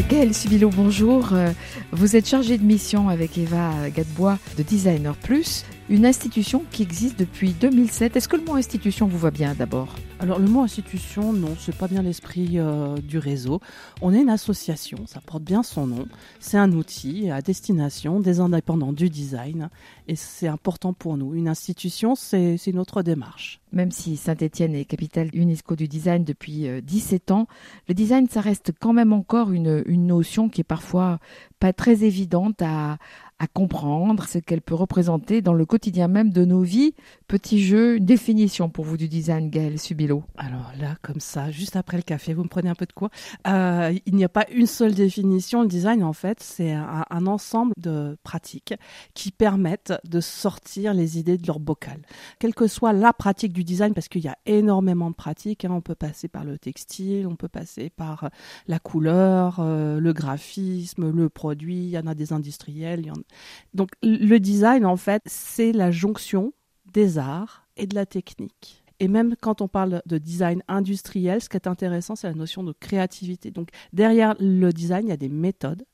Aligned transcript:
Gaëlle 0.00 0.34
Subilo, 0.34 0.70
bonjour. 0.70 1.30
Euh, 1.32 1.50
Vous 1.92 2.16
êtes 2.16 2.26
chargée 2.26 2.56
de 2.56 2.64
mission 2.64 3.08
avec 3.08 3.36
Eva 3.36 3.70
Gadebois 3.94 4.38
de 4.56 4.62
Designer 4.62 5.14
Plus, 5.16 5.64
une 5.92 6.06
institution 6.06 6.64
qui 6.70 6.82
existe 6.82 7.18
depuis 7.18 7.52
2007. 7.52 8.16
Est-ce 8.16 8.26
que 8.26 8.36
le 8.36 8.44
mot 8.44 8.54
institution 8.54 9.06
vous 9.06 9.18
va 9.18 9.30
bien 9.30 9.54
d'abord? 9.54 9.94
Alors 10.20 10.38
le 10.38 10.48
mot 10.48 10.62
institution, 10.62 11.34
non, 11.34 11.54
c'est 11.58 11.76
pas 11.76 11.86
bien 11.86 12.00
l'esprit 12.00 12.52
euh, 12.54 12.96
du 12.96 13.18
réseau. 13.18 13.60
On 14.00 14.14
est 14.14 14.22
une 14.22 14.30
association, 14.30 15.06
ça 15.06 15.20
porte 15.20 15.42
bien 15.42 15.62
son 15.62 15.86
nom. 15.86 16.06
C'est 16.40 16.56
un 16.56 16.72
outil 16.72 17.30
à 17.30 17.42
destination 17.42 18.20
des 18.20 18.40
indépendants 18.40 18.94
du 18.94 19.10
design 19.10 19.68
et 20.08 20.16
c'est 20.16 20.48
important 20.48 20.94
pour 20.94 21.18
nous. 21.18 21.34
Une 21.34 21.46
institution, 21.48 22.14
c'est 22.14 22.56
notre 22.72 23.02
démarche. 23.02 23.60
Même 23.72 23.90
si 23.90 24.16
Saint-Étienne 24.16 24.74
est 24.74 24.86
capitale 24.86 25.28
UNESCO 25.34 25.76
du 25.76 25.88
design 25.88 26.24
depuis 26.24 26.68
euh, 26.68 26.80
17 26.80 27.32
ans, 27.32 27.48
le 27.88 27.94
design, 27.94 28.28
ça 28.30 28.40
reste 28.40 28.72
quand 28.80 28.94
même 28.94 29.12
encore 29.12 29.50
une, 29.50 29.82
une 29.86 30.06
notion 30.06 30.48
qui 30.48 30.62
est 30.62 30.64
parfois 30.64 31.18
pas 31.58 31.72
très 31.72 32.02
évidente 32.02 32.60
à, 32.60 32.98
à 33.42 33.48
comprendre, 33.48 34.24
ce 34.28 34.38
qu'elle 34.38 34.60
peut 34.60 34.76
représenter 34.76 35.42
dans 35.42 35.52
le 35.52 35.66
quotidien 35.66 36.06
même 36.06 36.30
de 36.30 36.44
nos 36.44 36.62
vies. 36.62 36.94
Petit 37.26 37.60
jeu, 37.60 37.96
une 37.96 38.04
définition 38.04 38.68
pour 38.70 38.84
vous 38.84 38.96
du 38.96 39.08
design, 39.08 39.50
Gaëlle 39.50 39.80
Subilo. 39.80 40.22
Alors 40.36 40.70
là, 40.78 40.94
comme 41.02 41.18
ça, 41.18 41.50
juste 41.50 41.74
après 41.74 41.96
le 41.96 42.04
café, 42.04 42.34
vous 42.34 42.44
me 42.44 42.48
prenez 42.48 42.68
un 42.68 42.76
peu 42.76 42.86
de 42.86 42.92
quoi 42.92 43.10
Euh, 43.48 43.92
Il 44.06 44.14
n'y 44.14 44.22
a 44.24 44.28
pas 44.28 44.46
une 44.54 44.66
seule 44.66 44.94
définition. 44.94 45.62
Le 45.62 45.66
design, 45.68 46.04
en 46.04 46.12
fait, 46.12 46.38
c'est 46.40 46.70
un, 46.72 47.04
un 47.10 47.26
ensemble 47.26 47.72
de 47.78 48.16
pratiques 48.22 48.74
qui 49.14 49.32
permettent 49.32 49.94
de 50.08 50.20
sortir 50.20 50.94
les 50.94 51.18
idées 51.18 51.36
de 51.36 51.46
leur 51.48 51.58
bocal. 51.58 52.00
Quelle 52.38 52.54
que 52.54 52.68
soit 52.68 52.92
la 52.92 53.12
pratique 53.12 53.52
du 53.52 53.64
design, 53.64 53.92
parce 53.92 54.06
qu'il 54.06 54.22
y 54.22 54.28
a 54.28 54.38
énormément 54.46 55.10
de 55.10 55.16
pratiques. 55.16 55.64
hein. 55.64 55.70
On 55.72 55.80
peut 55.80 55.96
passer 55.96 56.28
par 56.28 56.44
le 56.44 56.58
textile, 56.58 57.26
on 57.26 57.34
peut 57.34 57.48
passer 57.48 57.90
par 57.90 58.22
euh, 58.22 58.28
la 58.68 58.78
couleur, 58.78 59.56
euh, 59.58 59.98
le 59.98 60.12
graphisme, 60.12 61.10
le 61.10 61.28
produit. 61.28 61.78
Il 61.86 61.90
y 61.90 61.98
en 61.98 62.06
a 62.06 62.14
des 62.14 62.32
industriels. 62.32 63.00
il 63.00 63.06
y 63.06 63.10
en 63.10 63.14
a- 63.14 63.31
Donc 63.74 63.90
le 64.02 64.38
design, 64.38 64.86
en 64.86 64.96
fait, 64.96 65.22
c'est 65.26 65.72
la 65.72 65.90
jonction 65.90 66.52
des 66.92 67.18
arts 67.18 67.66
et 67.76 67.86
de 67.86 67.94
la 67.94 68.06
technique. 68.06 68.82
Et 69.00 69.08
même 69.08 69.34
quand 69.40 69.60
on 69.60 69.68
parle 69.68 70.02
de 70.06 70.18
design 70.18 70.62
industriel, 70.68 71.40
ce 71.40 71.48
qui 71.48 71.56
est 71.56 71.66
intéressant, 71.66 72.14
c'est 72.14 72.28
la 72.28 72.34
notion 72.34 72.62
de 72.62 72.72
créativité. 72.72 73.50
Donc 73.50 73.70
derrière 73.92 74.36
le 74.38 74.70
design, 74.72 75.06
il 75.06 75.10
y 75.10 75.12
a 75.12 75.16
des 75.16 75.28
méthodes. 75.28 75.84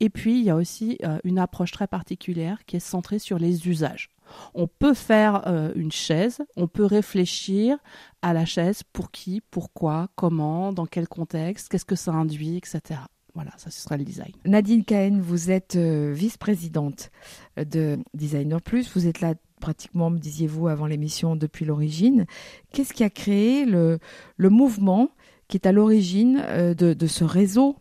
Et 0.00 0.10
puis, 0.10 0.38
il 0.38 0.44
y 0.44 0.50
a 0.50 0.56
aussi 0.56 0.98
euh, 1.04 1.18
une 1.24 1.38
approche 1.38 1.72
très 1.72 1.86
particulière 1.86 2.64
qui 2.66 2.76
est 2.76 2.80
centrée 2.80 3.18
sur 3.18 3.38
les 3.38 3.68
usages. 3.68 4.10
On 4.54 4.66
peut 4.66 4.94
faire 4.94 5.46
euh, 5.46 5.72
une 5.74 5.92
chaise, 5.92 6.40
on 6.56 6.68
peut 6.68 6.84
réfléchir 6.84 7.78
à 8.20 8.32
la 8.32 8.44
chaise, 8.44 8.82
pour 8.82 9.10
qui, 9.10 9.40
pourquoi, 9.50 10.08
comment, 10.16 10.72
dans 10.72 10.86
quel 10.86 11.08
contexte, 11.08 11.68
qu'est-ce 11.68 11.84
que 11.84 11.96
ça 11.96 12.12
induit, 12.12 12.56
etc. 12.56 13.00
Voilà, 13.34 13.52
ça 13.56 13.70
ce 13.70 13.80
sera 13.80 13.96
le 13.96 14.04
design. 14.04 14.32
Nadine 14.44 14.84
Cahen, 14.84 15.20
vous 15.20 15.50
êtes 15.50 15.76
euh, 15.76 16.12
vice-présidente 16.12 17.10
de 17.56 17.98
Designer 18.14 18.60
Plus. 18.60 18.90
Vous 18.94 19.06
êtes 19.06 19.20
là 19.20 19.34
pratiquement, 19.60 20.10
me 20.10 20.18
disiez-vous, 20.18 20.68
avant 20.68 20.86
l'émission 20.86 21.36
depuis 21.36 21.64
l'origine. 21.64 22.26
Qu'est-ce 22.72 22.94
qui 22.94 23.04
a 23.04 23.10
créé 23.10 23.64
le, 23.64 23.98
le 24.36 24.50
mouvement 24.50 25.10
qui 25.48 25.56
est 25.56 25.66
à 25.66 25.72
l'origine 25.72 26.42
euh, 26.44 26.74
de, 26.74 26.94
de 26.94 27.06
ce 27.06 27.24
réseau? 27.24 27.76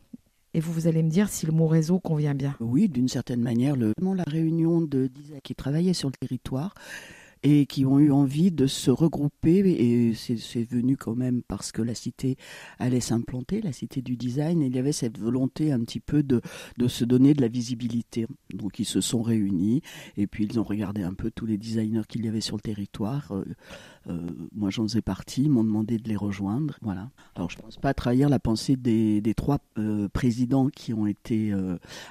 Et 0.54 0.60
vous, 0.60 0.72
vous 0.74 0.88
allez 0.88 1.04
me 1.04 1.10
dire 1.10 1.30
si 1.30 1.46
le 1.46 1.52
mot 1.52 1.68
réseau 1.68 2.00
convient 2.00 2.34
bien. 2.34 2.56
Oui, 2.60 2.90
d'une 2.90 3.08
certaine 3.08 3.42
manière, 3.42 3.76
le, 3.76 3.94
la 4.00 4.24
réunion 4.26 4.82
de 4.82 5.08
designers 5.08 5.42
qui 5.44 5.54
travaillaient 5.54 5.94
sur 5.94 6.10
le 6.10 6.16
territoire 6.20 6.74
et 7.44 7.66
qui 7.66 7.86
ont 7.86 8.00
eu 8.00 8.12
envie 8.12 8.52
de 8.52 8.68
se 8.68 8.92
regrouper 8.92 9.60
et 9.60 10.14
c'est 10.14 10.64
venu 10.64 10.98
quand 10.98 11.16
même 11.16 11.42
parce 11.48 11.72
que 11.72 11.82
la 11.82 11.96
cité 11.96 12.38
allait 12.80 13.00
s'implanter, 13.00 13.62
la 13.62 13.72
cité 13.72 14.02
du 14.02 14.16
design, 14.18 14.62
et 14.62 14.68
il 14.68 14.76
y 14.76 14.80
avait 14.80 14.92
cette 14.92 15.18
volonté 15.18 15.72
un 15.72 15.80
petit 15.80 16.00
peu 16.00 16.24
de, 16.24 16.42
se 16.88 17.06
donner 17.06 17.34
de 17.34 17.42
la 17.42 17.48
visibilité. 17.48 18.28
Donc 18.54 18.80
ils 18.80 18.86
se 18.86 19.02
sont 19.02 19.22
réunis 19.22 19.82
et 20.16 20.28
puis 20.28 20.46
ils 20.46 20.60
ont 20.60 20.64
regardé 20.64 21.04
un 21.04 21.14
peu 21.14 21.32
tous 21.32 21.46
les 21.46 21.58
designers 21.58 22.04
qu'il 22.08 22.26
y 22.26 22.28
avait 22.28 22.42
sur 22.42 22.56
le 22.56 22.62
territoire. 22.62 23.32
Euh, 23.32 23.46
euh, 24.10 24.20
moi 24.56 24.70
j'en 24.70 24.84
faisais 24.84 25.02
partie, 25.02 25.44
ils 25.44 25.50
m'ont 25.50 25.64
demandé 25.64 25.98
de 25.98 26.08
les 26.08 26.16
rejoindre. 26.16 26.78
Voilà. 26.82 27.10
Alors 27.36 27.50
je 27.50 27.58
ne 27.58 27.64
pense 27.64 27.78
pas 27.78 27.94
trahir 27.94 28.30
la 28.30 28.40
pensée 28.40 28.76
des, 28.76 29.22
trois 29.36 29.60
euh, 29.78 30.08
présidents 30.10 30.70
qui 30.70 30.94
ont 30.94 31.08
été 31.08 31.54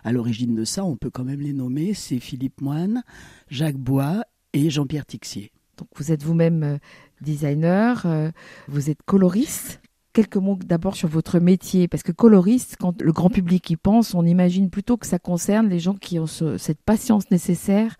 à 0.05 0.13
l'origine 0.13 0.55
de 0.55 0.65
ça. 0.65 0.85
On 0.85 0.97
peut 0.97 1.11
quand 1.11 1.25
même 1.25 1.41
les 1.41 1.53
nommer. 1.53 1.95
C'est 1.95 2.21
Philippe 2.21 2.61
Moine, 2.61 3.03
Jacques 3.49 3.79
Bois 3.79 4.25
et 4.53 4.71
Jean-Pierre 4.71 5.07
Tixier. 5.07 5.51
Donc 5.79 5.89
vous 5.97 6.13
êtes 6.13 6.23
vous-même 6.23 6.63
euh, 6.63 6.79
designer, 7.21 8.03
euh, 8.07 8.31
vous 8.69 8.91
êtes 8.91 9.03
coloriste. 9.05 9.81
Quelques 10.13 10.37
mots 10.37 10.59
d'abord 10.65 10.97
sur 10.97 11.09
votre 11.09 11.39
métier, 11.41 11.89
parce 11.89 12.03
que 12.03 12.11
coloriste, 12.13 12.77
quand 12.81 13.03
le 13.03 13.13
grand 13.13 13.29
public 13.29 13.69
y 13.69 13.77
pense, 13.77 14.15
on 14.15 14.25
imagine 14.25 14.71
plutôt 14.71 14.97
que 14.97 15.07
ça 15.07 15.19
concerne 15.19 15.69
les 15.69 15.79
gens 15.79 15.93
qui 15.95 16.19
ont 16.19 16.27
ce- 16.27 16.57
cette 16.57 16.81
patience 16.83 17.31
nécessaire 17.31 17.97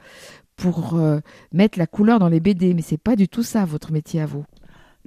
pour 0.57 0.95
euh, 0.95 1.21
mettre 1.53 1.79
la 1.79 1.87
couleur 1.87 2.19
dans 2.19 2.31
les 2.31 2.41
BD, 2.41 2.73
mais 2.73 2.81
c'est 2.81 2.97
pas 2.97 3.17
du 3.17 3.29
tout 3.29 3.43
ça 3.43 3.67
votre 3.67 3.93
métier 3.93 4.23
à 4.23 4.27
vous. 4.27 4.47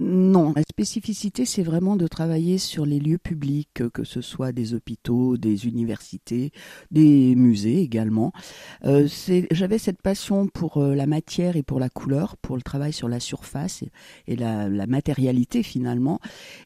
Non, 0.02 0.54
la 0.56 0.64
spécificité, 0.64 1.44
c'est 1.44 1.64
vraiment 1.64 1.98
de 1.98 2.08
travailler 2.08 2.58
sur 2.58 2.86
les 2.86 3.00
lieux 3.00 3.18
publics, 3.18 3.84
que 3.94 4.06
ce 4.06 4.22
soit 4.22 4.54
des 4.54 4.74
hôpitaux, 4.74 5.36
des 5.36 5.68
universités, 5.68 6.52
des 6.90 7.36
musées 7.36 7.82
également. 7.82 8.32
Euh, 8.86 9.08
J'avais 9.52 9.78
cette 9.78 10.02
passion 10.02 10.48
pour 10.48 10.78
euh, 10.78 10.96
la 10.96 11.06
matière 11.06 11.58
et 11.58 11.64
pour 11.64 11.80
la 11.80 11.90
couleur, 11.90 12.38
pour 12.38 12.56
le 12.56 12.62
travail 12.62 12.94
sur 12.94 13.10
la 13.10 13.20
surface 13.20 13.84
et, 14.28 14.36
la, 14.38 14.70
matérialité 14.88 15.64
finalement. 15.64 16.20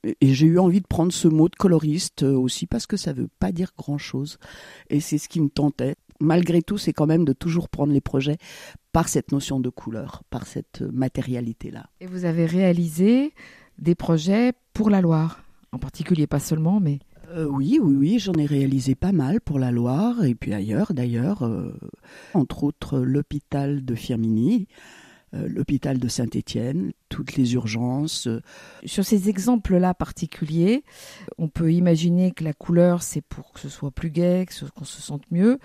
Et 0.03 0.15
et 0.21 0.33
j'ai 0.33 0.47
eu 0.47 0.57
envie 0.57 0.79
de 0.79 0.87
prendre 0.87 1.11
ce 1.11 1.27
mot 1.27 1.49
de 1.49 1.55
coloriste 1.55 2.23
euh, 2.23 2.37
aussi 2.37 2.65
parce 2.65 2.87
que 2.87 2.97
ça 2.97 3.13
veut 3.13 3.27
pas 3.39 3.51
dire 3.51 3.73
grand-chose. 3.77 4.37
Et 4.89 4.99
c'est 4.99 5.17
ce 5.17 5.27
qui 5.27 5.41
me 5.41 5.49
tentait. 5.49 5.95
Malgré 6.21 6.61
tout, 6.61 6.77
c'est 6.77 6.93
quand 6.93 7.07
même 7.07 7.25
de 7.25 7.33
toujours 7.33 7.67
prendre 7.67 7.91
les 7.91 7.99
projets 7.99 8.37
par 8.93 9.09
cette 9.09 9.31
notion 9.33 9.59
de 9.59 9.69
couleur, 9.69 10.23
par 10.29 10.47
cette 10.47 10.83
euh, 10.83 10.89
matérialité-là. 10.93 11.87
Et 11.99 12.05
vous 12.05 12.23
avez 12.23 12.45
réalisé 12.45 13.33
des 13.79 13.95
projets 13.95 14.53
pour 14.73 14.89
la 14.89 15.01
Loire, 15.01 15.43
en 15.73 15.79
particulier, 15.79 16.27
pas 16.27 16.39
seulement, 16.39 16.79
mais 16.79 16.99
Euh, 17.35 17.45
oui, 17.45 17.79
oui, 17.81 17.95
oui, 17.95 18.19
j'en 18.19 18.33
ai 18.33 18.45
réalisé 18.45 18.93
pas 18.93 19.11
mal 19.11 19.41
pour 19.41 19.57
la 19.57 19.71
Loire 19.71 20.23
et 20.23 20.35
puis 20.35 20.53
ailleurs 20.53 20.93
d'ailleurs, 20.93 21.41
euh, 21.43 21.73
entre 22.35 22.63
autres 22.63 22.99
l'hôpital 22.99 23.83
de 23.83 23.95
Firminy, 23.95 24.67
l'hôpital 25.33 25.97
de 25.97 26.07
Saint-Étienne, 26.07 26.93
toutes 27.09 27.35
les 27.35 27.53
urgences. 27.53 28.27
euh, 28.27 28.41
Sur 28.85 29.03
ces 29.03 29.29
exemples-là 29.29 29.93
particuliers, 29.93 30.83
on 31.37 31.47
peut 31.47 31.73
imaginer 31.73 32.31
que 32.31 32.43
la 32.43 32.53
couleur, 32.53 33.03
c'est 33.03 33.21
pour 33.21 33.51
que 33.51 33.59
ce 33.59 33.69
soit 33.69 33.91
plus 33.91 34.11
gai, 34.11 34.45
qu'on 34.75 34.85
se 34.85 35.01
sente 35.01 35.23
mieux. 35.31 35.59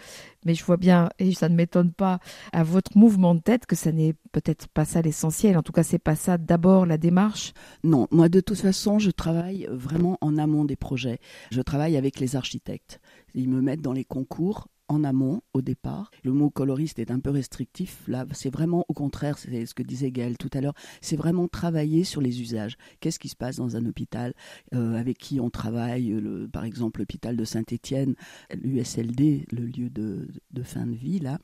Mais 0.44 0.54
je 0.54 0.64
vois 0.64 0.76
bien, 0.76 1.10
et 1.18 1.32
ça 1.34 1.48
ne 1.48 1.54
m'étonne 1.54 1.92
pas, 1.92 2.18
à 2.52 2.62
votre 2.62 2.96
mouvement 2.96 3.34
de 3.34 3.40
tête, 3.40 3.66
que 3.66 3.76
ça 3.76 3.92
n'est 3.92 4.14
peut-être 4.32 4.68
pas 4.68 4.84
ça 4.84 5.02
l'essentiel. 5.02 5.58
En 5.58 5.62
tout 5.62 5.72
cas, 5.72 5.82
c'est 5.82 5.98
pas 5.98 6.16
ça 6.16 6.38
d'abord 6.38 6.86
la 6.86 6.96
démarche. 6.98 7.52
Non, 7.84 8.06
moi 8.10 8.28
de 8.28 8.40
toute 8.40 8.58
façon, 8.58 8.98
je 8.98 9.10
travaille 9.10 9.68
vraiment 9.70 10.18
en 10.20 10.38
amont 10.38 10.64
des 10.64 10.76
projets. 10.76 11.18
Je 11.50 11.60
travaille 11.60 11.96
avec 11.96 12.20
les 12.20 12.36
architectes. 12.36 13.00
Ils 13.34 13.48
me 13.48 13.60
mettent 13.60 13.82
dans 13.82 13.92
les 13.92 14.04
concours 14.04 14.68
en 14.88 15.04
amont 15.04 15.42
au 15.54 15.62
départ. 15.62 16.10
Le 16.24 16.32
mot 16.32 16.50
coloriste 16.50 16.98
est 16.98 17.10
un 17.10 17.20
peu 17.20 17.30
restrictif. 17.30 18.02
Là, 18.08 18.26
c'est 18.32 18.50
vraiment 18.50 18.84
au 18.88 18.94
contraire, 18.94 19.38
c'est 19.38 19.66
ce 19.66 19.74
que 19.74 19.82
disait 19.82 20.10
Gaël 20.10 20.36
tout 20.38 20.50
à 20.54 20.60
l'heure. 20.60 20.74
C'est 21.00 21.16
vraiment 21.16 21.48
travailler 21.48 22.04
sur 22.04 22.20
les 22.20 22.40
usages. 22.40 22.76
Qu'est-ce 23.00 23.18
qui 23.18 23.28
se 23.28 23.36
passe 23.36 23.56
dans 23.56 23.76
un 23.76 23.86
hôpital 23.86 24.34
euh, 24.74 24.98
Avec 24.98 25.18
qui 25.18 25.40
on 25.40 25.50
travaille 25.50 26.08
le, 26.08 26.48
Par 26.48 26.64
exemple, 26.64 27.00
l'hôpital 27.00 27.36
de 27.36 27.44
Saint-Étienne, 27.44 28.14
l'USLD, 28.54 29.46
le 29.52 29.66
lieu 29.66 29.90
de, 29.90 30.28
fin 30.62 30.86
de 30.86 30.94
vie. 30.94 31.18
Là, 31.20 31.38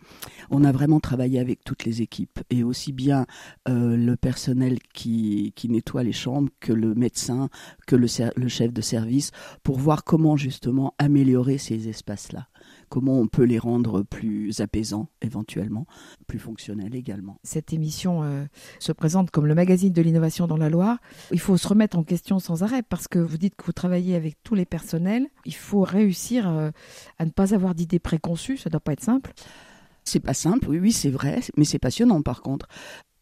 on 0.50 0.64
a 0.64 0.72
vraiment 0.72 1.00
travaillé 1.00 1.38
avec 1.38 1.62
toutes 1.64 1.84
les 1.84 2.02
équipes 2.02 2.40
et 2.50 2.64
aussi 2.64 2.92
bien 2.92 3.26
euh, 3.68 3.96
le 3.96 4.16
personnel 4.16 4.78
qui, 4.92 5.52
nettoie 5.68 6.02
les 6.02 6.12
chambres 6.12 6.50
que 6.60 6.72
le 6.72 6.94
médecin, 6.94 7.48
que 7.86 7.96
le 7.96 8.48
chef 8.48 8.72
de 8.72 8.80
service, 8.80 9.30
pour 9.62 9.78
voir 9.78 10.04
comment 10.04 10.36
justement 10.36 10.94
améliorer 10.98 11.58
ces 11.58 11.88
espaces-là. 11.88 12.48
Comment 12.88 13.18
on 13.18 13.26
peut 13.26 13.44
les 13.44 13.58
rendre 13.58 14.02
plus 14.02 14.60
apaisants 14.60 15.08
éventuellement, 15.22 15.86
plus 16.26 16.38
fonctionnels 16.38 16.94
également. 16.94 17.38
Cette 17.42 17.72
émission 17.72 18.22
euh, 18.22 18.44
se 18.78 18.92
présente 18.92 19.30
comme 19.30 19.46
le 19.46 19.54
magazine 19.54 19.92
de 19.92 20.02
l'innovation 20.02 20.46
dans 20.46 20.56
la 20.56 20.70
Loire. 20.70 20.98
Il 21.30 21.40
faut 21.40 21.56
se 21.56 21.68
remettre 21.68 21.98
en 21.98 22.04
question 22.04 22.38
sans 22.38 22.62
arrêt 22.62 22.82
parce 22.82 23.08
que 23.08 23.18
vous 23.18 23.38
dites 23.38 23.56
que 23.56 23.64
vous 23.64 23.72
travaillez 23.72 24.14
avec 24.14 24.36
tous 24.42 24.54
les 24.54 24.64
personnels. 24.64 25.28
Il 25.44 25.54
faut 25.54 25.82
réussir 25.82 26.48
euh, 26.48 26.70
à 27.18 27.24
ne 27.24 27.30
pas 27.30 27.54
avoir 27.54 27.74
d'idées 27.74 27.98
préconçues, 27.98 28.56
ça 28.56 28.68
ne 28.68 28.72
doit 28.72 28.80
pas 28.80 28.92
être 28.92 29.02
simple. 29.02 29.32
C'est 30.04 30.20
pas 30.20 30.34
simple, 30.34 30.68
oui, 30.68 30.78
oui, 30.78 30.92
c'est 30.92 31.10
vrai, 31.10 31.40
mais 31.56 31.64
c'est 31.64 31.78
passionnant 31.78 32.20
par 32.20 32.42
contre 32.42 32.68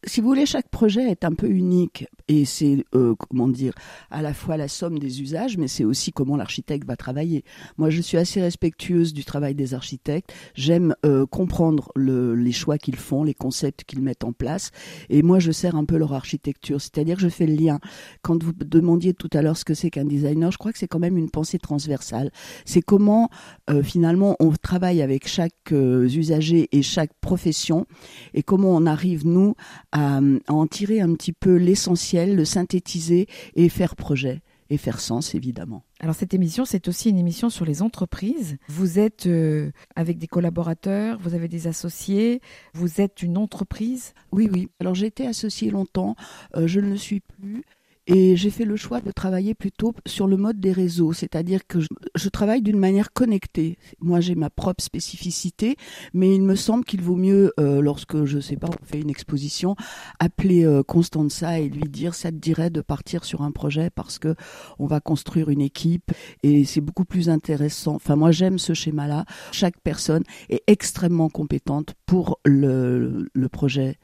si 0.05 0.21
vous 0.21 0.27
voulez, 0.27 0.45
chaque 0.45 0.69
projet 0.69 1.09
est 1.09 1.23
un 1.23 1.33
peu 1.33 1.47
unique 1.47 2.07
et 2.27 2.45
c'est 2.45 2.85
euh, 2.95 3.15
comment 3.15 3.47
dire 3.47 3.73
à 4.09 4.21
la 4.21 4.33
fois 4.33 4.57
la 4.57 4.67
somme 4.67 4.99
des 4.99 5.21
usages, 5.21 5.57
mais 5.57 5.67
c'est 5.67 5.83
aussi 5.83 6.11
comment 6.11 6.35
l'architecte 6.35 6.85
va 6.85 6.95
travailler. 6.95 7.43
Moi, 7.77 7.89
je 7.89 8.01
suis 8.01 8.17
assez 8.17 8.41
respectueuse 8.41 9.13
du 9.13 9.23
travail 9.23 9.55
des 9.55 9.73
architectes. 9.73 10.33
J'aime 10.55 10.95
euh, 11.05 11.25
comprendre 11.25 11.91
le, 11.95 12.35
les 12.35 12.51
choix 12.51 12.77
qu'ils 12.77 12.95
font, 12.95 13.23
les 13.23 13.33
concepts 13.33 13.83
qu'ils 13.83 14.01
mettent 14.01 14.23
en 14.23 14.33
place, 14.33 14.71
et 15.09 15.21
moi, 15.21 15.39
je 15.39 15.51
sers 15.51 15.75
un 15.75 15.85
peu 15.85 15.97
leur 15.97 16.13
architecture, 16.13 16.81
c'est-à-dire 16.81 17.19
je 17.19 17.29
fais 17.29 17.45
le 17.45 17.55
lien. 17.55 17.79
Quand 18.21 18.41
vous 18.41 18.53
demandiez 18.53 19.13
tout 19.13 19.29
à 19.33 19.41
l'heure 19.41 19.57
ce 19.57 19.65
que 19.65 19.73
c'est 19.73 19.89
qu'un 19.89 20.05
designer, 20.05 20.51
je 20.51 20.57
crois 20.57 20.71
que 20.71 20.79
c'est 20.79 20.87
quand 20.87 20.99
même 20.99 21.17
une 21.17 21.29
pensée 21.29 21.59
transversale. 21.59 22.31
C'est 22.65 22.81
comment 22.81 23.29
euh, 23.69 23.83
finalement 23.83 24.35
on 24.39 24.51
travaille 24.51 25.01
avec 25.01 25.27
chaque 25.27 25.71
usager 25.71 26.69
et 26.71 26.81
chaque 26.81 27.13
profession, 27.21 27.85
et 28.33 28.43
comment 28.43 28.69
on 28.69 28.85
arrive 28.85 29.25
nous 29.25 29.55
à, 29.93 30.19
en 30.47 30.67
tirer 30.67 30.99
un 30.99 31.13
petit 31.13 31.33
peu 31.33 31.55
l'essentiel, 31.55 32.35
le 32.35 32.45
synthétiser 32.45 33.27
et 33.55 33.69
faire 33.69 33.95
projet 33.95 34.41
et 34.69 34.77
faire 34.77 34.99
sens, 34.99 35.35
évidemment. 35.35 35.83
Alors 35.99 36.15
cette 36.15 36.33
émission, 36.33 36.65
c'est 36.65 36.87
aussi 36.87 37.09
une 37.09 37.19
émission 37.19 37.49
sur 37.49 37.63
les 37.63 37.81
entreprises. 37.81 38.57
Vous 38.67 38.97
êtes 38.97 39.27
euh, 39.27 39.71
avec 39.95 40.17
des 40.17 40.27
collaborateurs, 40.27 41.19
vous 41.19 41.35
avez 41.35 41.47
des 41.47 41.67
associés, 41.67 42.41
vous 42.73 42.99
êtes 42.99 43.21
une 43.21 43.37
entreprise? 43.37 44.13
Oui, 44.31 44.49
oui. 44.51 44.69
Alors 44.79 44.95
j'ai 44.95 45.05
été 45.05 45.27
associée 45.27 45.69
longtemps, 45.69 46.15
euh, 46.55 46.65
je 46.65 46.79
ne 46.79 46.89
le 46.89 46.97
suis 46.97 47.19
plus. 47.19 47.63
Et 48.05 48.35
j'ai 48.35 48.49
fait 48.49 48.65
le 48.65 48.75
choix 48.75 48.99
de 48.99 49.11
travailler 49.11 49.53
plutôt 49.53 49.93
sur 50.05 50.27
le 50.27 50.35
mode 50.35 50.59
des 50.59 50.73
réseaux, 50.73 51.13
c'est-à-dire 51.13 51.65
que 51.65 51.79
je, 51.79 52.29
travaille 52.29 52.61
d'une 52.61 52.77
manière 52.77 53.13
connectée. 53.13 53.77
Moi, 54.01 54.19
j'ai 54.19 54.35
ma 54.35 54.49
propre 54.49 54.83
spécificité, 54.83 55.77
mais 56.13 56.35
il 56.35 56.41
me 56.41 56.55
semble 56.55 56.83
qu'il 56.83 57.01
vaut 57.01 57.15
mieux, 57.15 57.53
euh, 57.61 57.81
lorsque, 57.81 58.25
je 58.25 58.39
sais 58.39 58.57
pas, 58.57 58.67
on 58.67 58.85
fait 58.85 58.99
une 58.99 59.09
exposition, 59.09 59.77
appeler 60.19 60.65
euh, 60.65 60.83
Constanza 60.83 61.59
et 61.59 61.69
lui 61.69 61.89
dire, 61.89 62.13
ça 62.13 62.29
te 62.31 62.35
dirait 62.35 62.69
de 62.69 62.81
partir 62.81 63.23
sur 63.23 63.41
un 63.41 63.51
projet 63.51 63.89
parce 63.89 64.19
que 64.19 64.35
on 64.79 64.85
va 64.85 64.99
construire 64.99 65.49
une 65.49 65.61
équipe 65.61 66.11
et 66.43 66.65
c'est 66.65 66.81
beaucoup 66.81 67.05
plus 67.05 67.29
intéressant. 67.29 67.95
Enfin, 67.95 68.17
moi, 68.17 68.31
j'aime 68.31 68.59
ce 68.59 68.73
schéma-là. 68.73 69.23
Chaque 69.53 69.79
personne 69.81 70.23
est 70.49 70.63
extrêmement 70.67 71.29
compétente 71.29 71.93
pour 72.05 72.39
le, 72.43 73.29
le 73.33 73.49
projet. 73.49 73.97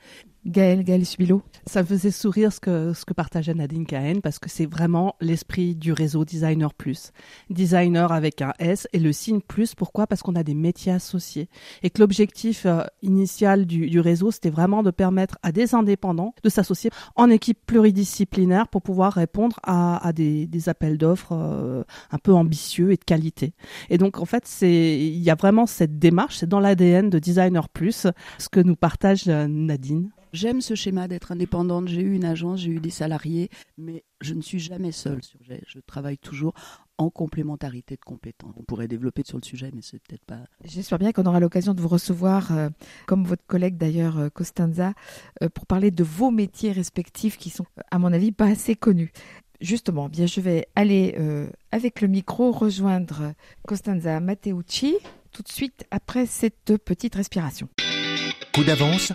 Gaël, 0.45 0.83
Gaël 0.83 1.05
Subilo. 1.05 1.41
Ça 1.65 1.81
me 1.81 1.87
faisait 1.87 2.11
sourire 2.11 2.53
ce 2.53 2.59
que, 2.59 2.93
ce 2.93 3.03
que 3.03 3.13
partageait 3.13 3.53
Nadine 3.53 3.85
Cahen 3.85 4.21
parce 4.21 4.39
que 4.39 4.49
c'est 4.49 4.65
vraiment 4.65 5.15
l'esprit 5.19 5.75
du 5.75 5.91
réseau 5.91 6.23
Designer 6.23 6.73
Plus. 6.73 7.11
Designer 7.49 8.11
avec 8.11 8.41
un 8.41 8.53
S 8.57 8.87
et 8.93 8.99
le 8.99 9.11
signe 9.11 9.41
plus. 9.41 9.75
Pourquoi? 9.75 10.07
Parce 10.07 10.21
qu'on 10.21 10.35
a 10.35 10.43
des 10.43 10.53
métiers 10.53 10.93
associés. 10.93 11.49
Et 11.83 11.89
que 11.89 11.99
l'objectif 11.99 12.65
euh, 12.65 12.83
initial 13.01 13.65
du, 13.65 13.89
du 13.89 13.99
réseau, 13.99 14.31
c'était 14.31 14.49
vraiment 14.49 14.81
de 14.81 14.91
permettre 14.91 15.37
à 15.43 15.51
des 15.51 15.75
indépendants 15.75 16.33
de 16.41 16.49
s'associer 16.49 16.89
en 17.15 17.29
équipe 17.29 17.59
pluridisciplinaire 17.65 18.69
pour 18.69 18.81
pouvoir 18.81 19.13
répondre 19.13 19.59
à, 19.63 20.05
à 20.05 20.13
des, 20.13 20.47
des, 20.47 20.69
appels 20.69 20.97
d'offres 20.97 21.33
euh, 21.33 21.83
un 22.11 22.17
peu 22.17 22.33
ambitieux 22.33 22.91
et 22.91 22.97
de 22.97 23.03
qualité. 23.03 23.53
Et 23.89 23.97
donc, 23.97 24.19
en 24.19 24.25
fait, 24.25 24.43
c'est 24.45 24.97
il 24.99 25.21
y 25.21 25.29
a 25.29 25.35
vraiment 25.35 25.65
cette 25.65 25.99
démarche, 25.99 26.37
c'est 26.37 26.49
dans 26.49 26.59
l'ADN 26.59 27.09
de 27.09 27.19
Designer 27.19 27.67
Plus, 27.69 28.07
ce 28.37 28.49
que 28.49 28.59
nous 28.59 28.75
partage 28.75 29.23
euh, 29.27 29.47
Nadine. 29.47 30.09
J'aime 30.31 30.61
ce 30.61 30.75
schéma 30.75 31.07
d'être 31.07 31.31
indépendante. 31.31 31.87
J'ai 31.87 32.01
eu 32.01 32.15
une 32.15 32.25
agence, 32.25 32.61
j'ai 32.61 32.71
eu 32.71 32.79
des 32.79 32.91
salariés, 32.91 33.49
mais 33.77 34.03
je 34.21 34.33
ne 34.33 34.41
suis 34.41 34.59
jamais 34.59 34.91
seule 34.91 35.23
sur 35.23 35.39
Je 35.43 35.79
travaille 35.79 36.17
toujours 36.17 36.53
en 36.99 37.09
complémentarité 37.09 37.95
de 37.95 38.01
compétences. 38.01 38.53
On 38.57 38.63
pourrait 38.63 38.87
développer 38.87 39.23
sur 39.25 39.37
le 39.37 39.43
sujet, 39.43 39.71
mais 39.73 39.81
c'est 39.81 39.99
peut-être 39.99 40.25
pas. 40.25 40.41
J'espère 40.65 40.99
bien 40.99 41.11
qu'on 41.13 41.25
aura 41.25 41.39
l'occasion 41.39 41.73
de 41.73 41.81
vous 41.81 41.87
recevoir, 41.87 42.51
euh, 42.51 42.69
comme 43.07 43.23
votre 43.23 43.45
collègue 43.47 43.77
d'ailleurs 43.77 44.19
euh, 44.19 44.29
Costanza, 44.29 44.93
euh, 45.41 45.49
pour 45.49 45.65
parler 45.65 45.91
de 45.91 46.03
vos 46.03 46.29
métiers 46.29 46.73
respectifs 46.73 47.37
qui 47.37 47.49
sont, 47.49 47.65
à 47.89 47.97
mon 47.97 48.11
avis, 48.13 48.31
pas 48.31 48.47
assez 48.47 48.75
connus. 48.75 49.11
Justement, 49.61 50.09
bien, 50.09 50.25
je 50.25 50.39
vais 50.39 50.67
aller 50.77 51.17
avec 51.73 51.99
le 51.99 52.07
micro 52.07 52.53
rejoindre 52.53 53.33
Costanza 53.67 54.21
Matteucci 54.21 54.95
tout 55.33 55.43
de 55.43 55.49
suite 55.49 55.83
après 55.91 56.25
cette 56.25 56.77
petite 56.77 57.15
respiration. 57.15 57.67
Coup 58.53 58.63
d'avance 58.63 59.11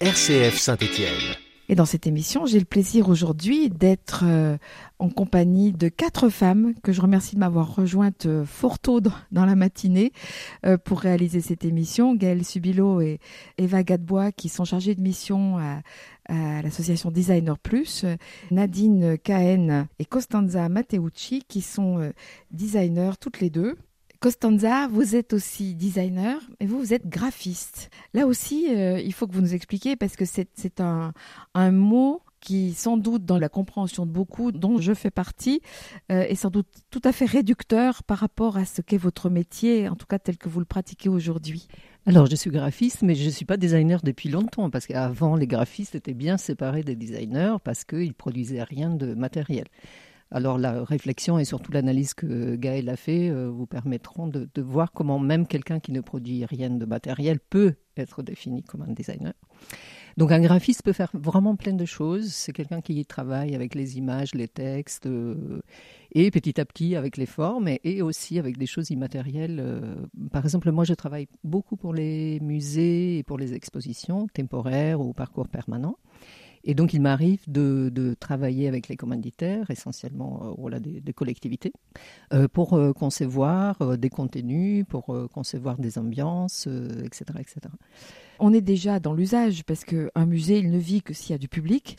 RCF 0.00 0.58
Saint-Étienne. 0.58 1.36
Et 1.70 1.74
dans 1.74 1.86
cette 1.86 2.06
émission, 2.06 2.44
j'ai 2.44 2.58
le 2.58 2.66
plaisir 2.66 3.08
aujourd'hui 3.08 3.70
d'être 3.70 4.24
euh, 4.26 4.58
en 4.98 5.08
compagnie 5.08 5.72
de 5.72 5.88
quatre 5.88 6.28
femmes 6.28 6.74
que 6.82 6.92
je 6.92 7.00
remercie 7.00 7.34
de 7.34 7.40
m'avoir 7.40 7.74
rejointes 7.74 8.26
euh, 8.26 8.44
fort 8.44 8.78
tôt 8.78 9.00
dans, 9.00 9.46
la 9.46 9.56
matinée 9.56 10.12
euh, 10.66 10.76
pour 10.76 11.00
réaliser 11.00 11.40
cette 11.40 11.64
émission. 11.64 12.14
Gaëlle 12.14 12.44
Subilo 12.44 13.00
et 13.00 13.20
Eva 13.56 13.82
Gadebois 13.82 14.32
qui 14.32 14.50
sont 14.50 14.66
chargées 14.66 14.94
de 14.94 15.00
mission 15.00 15.56
à, 15.56 15.80
l'association 16.28 17.10
Designer 17.10 17.56
Plus, 17.56 18.04
Nadine 18.50 19.16
Cahen 19.16 19.86
et 19.98 20.04
Costanza 20.04 20.68
Matteucci 20.68 21.42
qui 21.48 21.62
sont 21.62 22.12
designers 22.50 23.12
toutes 23.20 23.40
les 23.40 23.48
deux. 23.48 23.76
Costanza, 24.20 24.88
vous 24.88 25.14
êtes 25.16 25.32
aussi 25.32 25.74
designer 25.74 26.40
et 26.60 26.66
vous, 26.66 26.78
vous 26.78 26.94
êtes 26.94 27.06
graphiste. 27.06 27.90
Là 28.14 28.26
aussi, 28.26 28.66
euh, 28.70 29.00
il 29.00 29.12
faut 29.12 29.26
que 29.26 29.32
vous 29.32 29.40
nous 29.40 29.54
expliquiez 29.54 29.96
parce 29.96 30.16
que 30.16 30.24
c'est 30.24 30.80
un, 30.80 31.12
mot 31.70 32.22
qui, 32.40 32.74
sans 32.74 32.96
doute, 32.96 33.24
dans 33.24 33.38
la 33.38 33.48
compréhension 33.48 34.06
de 34.06 34.10
beaucoup, 34.10 34.52
dont 34.52 34.78
je 34.78 34.94
fais 34.94 35.10
partie, 35.10 35.60
euh, 36.12 36.22
est 36.22 36.34
sans 36.34 36.50
doute 36.50 36.68
tout 36.90 37.00
à 37.04 37.12
fait 37.12 37.24
réducteur 37.24 38.02
par 38.04 38.18
rapport 38.18 38.56
à 38.56 38.64
ce 38.64 38.82
qu'est 38.82 38.96
votre 38.96 39.30
métier, 39.30 39.88
en 39.88 39.96
tout 39.96 40.06
cas 40.06 40.18
tel 40.18 40.38
que 40.38 40.48
vous 40.48 40.60
le 40.60 40.66
pratiquez 40.66 41.08
aujourd'hui. 41.08 41.66
Alors, 42.08 42.26
je 42.26 42.36
suis 42.36 42.50
graphiste, 42.50 43.02
mais 43.02 43.16
je 43.16 43.24
ne 43.24 43.30
suis 43.30 43.44
pas 43.44 43.56
designer 43.56 44.00
depuis 44.02 44.28
longtemps, 44.28 44.70
parce 44.70 44.86
qu'avant, 44.86 45.34
les 45.34 45.48
graphistes 45.48 45.96
étaient 45.96 46.14
bien 46.14 46.36
séparés 46.36 46.84
des 46.84 46.94
designers, 46.94 47.56
parce 47.64 47.82
qu'ils 47.84 48.14
produisaient 48.14 48.62
rien 48.62 48.90
de 48.90 49.14
matériel. 49.14 49.64
Alors 50.30 50.58
la 50.58 50.82
réflexion 50.82 51.38
et 51.38 51.44
surtout 51.44 51.70
l'analyse 51.70 52.12
que 52.14 52.56
Gaël 52.56 52.88
a 52.88 52.96
fait 52.96 53.30
euh, 53.30 53.48
vous 53.48 53.66
permettront 53.66 54.26
de, 54.26 54.48
voir 54.60 54.90
comment 54.92 55.18
même 55.18 55.46
quelqu'un 55.46 55.78
qui 55.78 55.92
ne 55.92 56.00
produit 56.00 56.44
rien 56.44 56.70
de 56.70 56.84
matériel 56.84 57.38
peut 57.38 57.74
être 57.96 58.22
défini 58.22 58.62
comme 58.62 58.82
un 58.82 58.92
designer. 58.92 59.32
Donc 60.16 60.32
un 60.32 60.40
graphiste 60.40 60.82
peut 60.82 60.92
faire 60.92 61.10
vraiment 61.14 61.56
plein 61.56 61.74
de 61.74 61.84
choses. 61.84 62.32
C'est 62.32 62.52
quelqu'un 62.52 62.80
qui 62.80 63.04
travaille 63.04 63.54
avec 63.54 63.74
les 63.74 63.98
images, 63.98 64.34
les 64.34 64.48
textes, 64.48 65.06
euh, 65.06 65.60
et 66.12 66.30
petit 66.30 66.60
à 66.60 66.64
petit 66.64 66.96
avec 66.96 67.18
les 67.18 67.26
formes, 67.26 67.68
et, 67.68 68.02
aussi 68.02 68.38
avec 68.38 68.56
des 68.56 68.66
choses 68.66 68.90
immatérielles. 68.90 69.60
Euh. 69.60 69.94
par 70.32 70.44
exemple, 70.44 70.72
moi 70.72 70.84
je 70.84 70.94
travaille 70.94 71.28
beaucoup 71.44 71.76
pour 71.76 71.94
les 71.94 72.40
musées 72.40 73.18
et 73.18 73.22
pour 73.22 73.38
les 73.38 73.54
expositions 73.54 74.26
temporaires 74.28 75.00
ou 75.00 75.12
parcours 75.12 75.48
permanents. 75.48 75.98
Et 76.68 76.74
donc, 76.74 76.92
il 76.92 77.00
m'arrive 77.00 77.40
de, 77.46 78.16
travailler 78.18 78.66
avec 78.66 78.88
les 78.88 78.96
commanditaires, 78.96 79.70
essentiellement 79.70 80.42
euh, 80.42 80.54
voilà, 80.58 80.80
des, 80.80 81.12
collectivités, 81.12 81.72
euh, 82.34 82.48
pour 82.48 82.74
euh, 82.74 82.92
concevoir 82.92 83.96
des 83.96 84.10
contenus, 84.10 84.84
pour 84.88 85.06
concevoir 85.32 85.78
des 85.78 85.96
ambiances, 85.96 86.66
etc., 87.04 87.24
etc. 87.38 87.60
On 88.40 88.52
est 88.52 88.60
déjà 88.60 88.98
dans 88.98 89.14
l'usage, 89.14 89.62
parce 89.64 89.84
qu'un 89.84 90.26
musée, 90.26 90.58
il 90.58 90.70
ne 90.70 90.78
vit 90.78 91.02
que 91.02 91.14
s'il 91.14 91.30
y 91.30 91.34
a 91.34 91.38
du 91.38 91.48
public. 91.48 91.96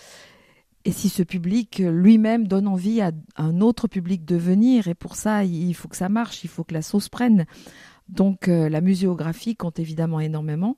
Et 0.83 0.91
si 0.91 1.09
ce 1.09 1.23
public 1.23 1.79
lui-même 1.79 2.47
donne 2.47 2.67
envie 2.67 3.01
à 3.01 3.11
un 3.37 3.61
autre 3.61 3.87
public 3.87 4.25
de 4.25 4.35
venir, 4.35 4.89
et 4.89 4.95
pour 4.95 5.15
ça, 5.15 5.45
il 5.45 5.73
faut 5.75 5.87
que 5.87 5.97
ça 5.97 6.09
marche, 6.09 6.43
il 6.43 6.49
faut 6.49 6.65
que 6.65 6.73
la 6.73 6.81
sauce 6.81 7.09
prenne. 7.09 7.45
Donc 8.09 8.47
la 8.47 8.79
muséographie 8.81 9.55
compte 9.55 9.79
évidemment 9.79 10.19
énormément. 10.19 10.77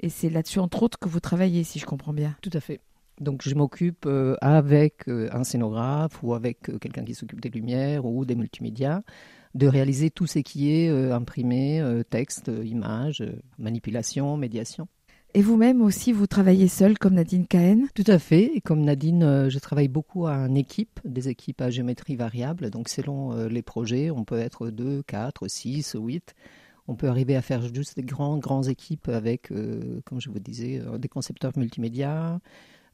Et 0.00 0.08
c'est 0.08 0.30
là-dessus, 0.30 0.58
entre 0.58 0.82
autres, 0.82 0.98
que 0.98 1.08
vous 1.08 1.20
travaillez, 1.20 1.64
si 1.64 1.78
je 1.78 1.86
comprends 1.86 2.14
bien. 2.14 2.34
Tout 2.40 2.50
à 2.54 2.60
fait. 2.60 2.80
Donc 3.22 3.42
je 3.42 3.54
m'occupe 3.54 4.04
euh, 4.06 4.34
avec 4.40 5.08
euh, 5.08 5.28
un 5.32 5.44
scénographe 5.44 6.22
ou 6.22 6.34
avec 6.34 6.68
euh, 6.68 6.78
quelqu'un 6.78 7.04
qui 7.04 7.14
s'occupe 7.14 7.40
des 7.40 7.50
lumières 7.50 8.04
ou 8.04 8.24
des 8.24 8.34
multimédias 8.34 9.02
de 9.54 9.66
réaliser 9.66 10.10
tout 10.10 10.26
ce 10.26 10.38
qui 10.38 10.72
est 10.72 10.88
imprimé, 11.12 11.82
texte, 12.08 12.50
image, 12.64 13.22
manipulation, 13.58 14.38
médiation. 14.38 14.88
Et 15.34 15.42
vous-même 15.42 15.82
aussi, 15.82 16.10
vous 16.10 16.26
travaillez 16.26 16.68
seul 16.68 16.98
comme 16.98 17.12
Nadine 17.12 17.46
Cahen? 17.46 17.86
Tout 17.94 18.04
à 18.06 18.18
fait. 18.18 18.50
Et 18.54 18.62
comme 18.62 18.80
Nadine, 18.80 19.50
je 19.50 19.58
travaille 19.58 19.88
beaucoup 19.88 20.26
en 20.26 20.54
équipe, 20.54 21.00
des 21.04 21.28
équipes 21.28 21.60
à 21.60 21.68
géométrie 21.68 22.16
variable. 22.16 22.70
Donc 22.70 22.88
selon 22.88 23.46
les 23.46 23.60
projets, 23.60 24.10
on 24.10 24.24
peut 24.24 24.38
être 24.38 24.70
2, 24.70 25.02
4, 25.02 25.46
6, 25.48 25.96
8. 26.00 26.34
On 26.88 26.94
peut 26.94 27.08
arriver 27.08 27.36
à 27.36 27.42
faire 27.42 27.60
juste 27.74 27.96
des 27.96 28.04
grandes, 28.04 28.40
grandes 28.40 28.68
équipes 28.68 29.10
avec, 29.10 29.48
comme 30.06 30.18
je 30.18 30.30
vous 30.30 30.38
disais, 30.38 30.80
des 30.98 31.08
concepteurs 31.08 31.52
multimédia, 31.58 32.40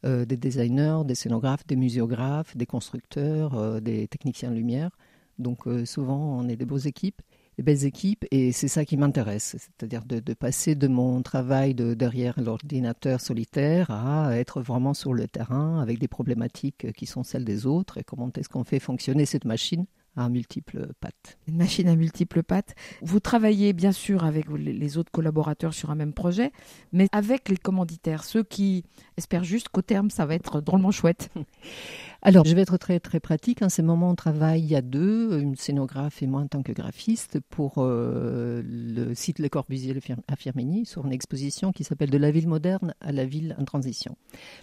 euh, 0.04 0.24
des 0.24 0.36
designers, 0.36 1.00
des 1.04 1.16
scénographes, 1.16 1.66
des 1.66 1.74
muséographes, 1.74 2.56
des 2.56 2.66
constructeurs, 2.66 3.54
euh, 3.54 3.80
des 3.80 4.06
techniciens 4.06 4.50
de 4.50 4.54
lumière. 4.54 4.90
Donc 5.38 5.66
euh, 5.66 5.84
souvent, 5.84 6.38
on 6.38 6.48
est 6.48 6.56
des 6.56 6.66
beaux 6.66 6.78
équipes. 6.78 7.20
belles 7.58 7.84
équipes 7.84 8.24
et 8.30 8.52
c'est 8.52 8.68
ça 8.68 8.84
qui 8.84 8.96
m'intéresse, 8.96 9.56
c'est-à-dire 9.58 10.04
de, 10.04 10.20
passer 10.34 10.76
de 10.76 10.86
mon 10.86 11.22
travail 11.22 11.74
de 11.74 11.94
derrière 11.94 12.40
l'ordinateur 12.40 13.20
solitaire 13.20 13.90
à 13.90 14.36
être 14.36 14.60
vraiment 14.60 14.94
sur 14.94 15.12
le 15.12 15.26
terrain 15.26 15.80
avec 15.80 15.98
des 15.98 16.06
problématiques 16.06 16.92
qui 16.92 17.06
sont 17.06 17.24
celles 17.24 17.44
des 17.44 17.66
autres 17.66 17.98
et 17.98 18.04
comment 18.04 18.30
est-ce 18.36 18.48
qu'on 18.48 18.62
fait 18.62 18.78
fonctionner 18.78 19.26
cette 19.26 19.44
machine 19.44 19.86
à 20.18 20.28
multiples 20.28 20.88
pattes. 21.00 21.38
Une 21.46 21.56
machine 21.56 21.88
à 21.88 21.96
multiples 21.96 22.42
pattes. 22.42 22.74
Vous 23.02 23.20
travaillez 23.20 23.72
bien 23.72 23.92
sûr 23.92 24.24
avec 24.24 24.46
les 24.48 24.98
autres 24.98 25.12
collaborateurs 25.12 25.74
sur 25.74 25.90
un 25.90 25.94
même 25.94 26.12
projet, 26.12 26.52
mais 26.92 27.08
avec 27.12 27.48
les 27.48 27.56
commanditaires, 27.56 28.24
ceux 28.24 28.42
qui 28.42 28.84
espèrent 29.16 29.44
juste 29.44 29.68
qu'au 29.68 29.82
terme, 29.82 30.10
ça 30.10 30.26
va 30.26 30.34
être 30.34 30.60
drôlement 30.60 30.90
chouette. 30.90 31.30
Alors, 32.20 32.44
je 32.44 32.52
vais 32.52 32.62
être 32.62 32.78
très 32.78 32.98
très 32.98 33.20
pratique. 33.20 33.62
En 33.62 33.68
ce 33.68 33.80
moment, 33.80 34.10
on 34.10 34.14
travaille 34.16 34.74
à 34.74 34.82
deux, 34.82 35.38
une 35.38 35.54
scénographe 35.54 36.20
et 36.20 36.26
moi 36.26 36.40
en 36.40 36.48
tant 36.48 36.64
que 36.64 36.72
graphiste, 36.72 37.38
pour 37.48 37.74
euh, 37.78 38.60
le 38.64 39.14
site 39.14 39.38
Le 39.38 39.48
Corbusier 39.48 39.96
à 40.26 40.34
Firminy, 40.34 40.84
sur 40.84 41.06
une 41.06 41.12
exposition 41.12 41.70
qui 41.70 41.84
s'appelle 41.84 42.10
De 42.10 42.18
la 42.18 42.32
ville 42.32 42.48
moderne 42.48 42.92
à 43.00 43.12
la 43.12 43.24
ville 43.24 43.54
en 43.56 43.64
transition. 43.64 44.16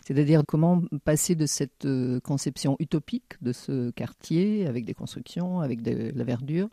C'est-à-dire 0.05 0.43
comment 0.45 0.81
passer 1.05 1.35
de 1.35 1.45
cette 1.45 1.85
euh, 1.85 2.19
conception 2.19 2.75
utopique 2.79 3.41
de 3.41 3.53
ce 3.53 3.89
quartier, 3.91 4.67
avec 4.67 4.83
des 4.83 4.93
constructions, 4.93 5.61
avec 5.61 5.81
de 5.81 6.11
la 6.13 6.23
verdure, 6.25 6.67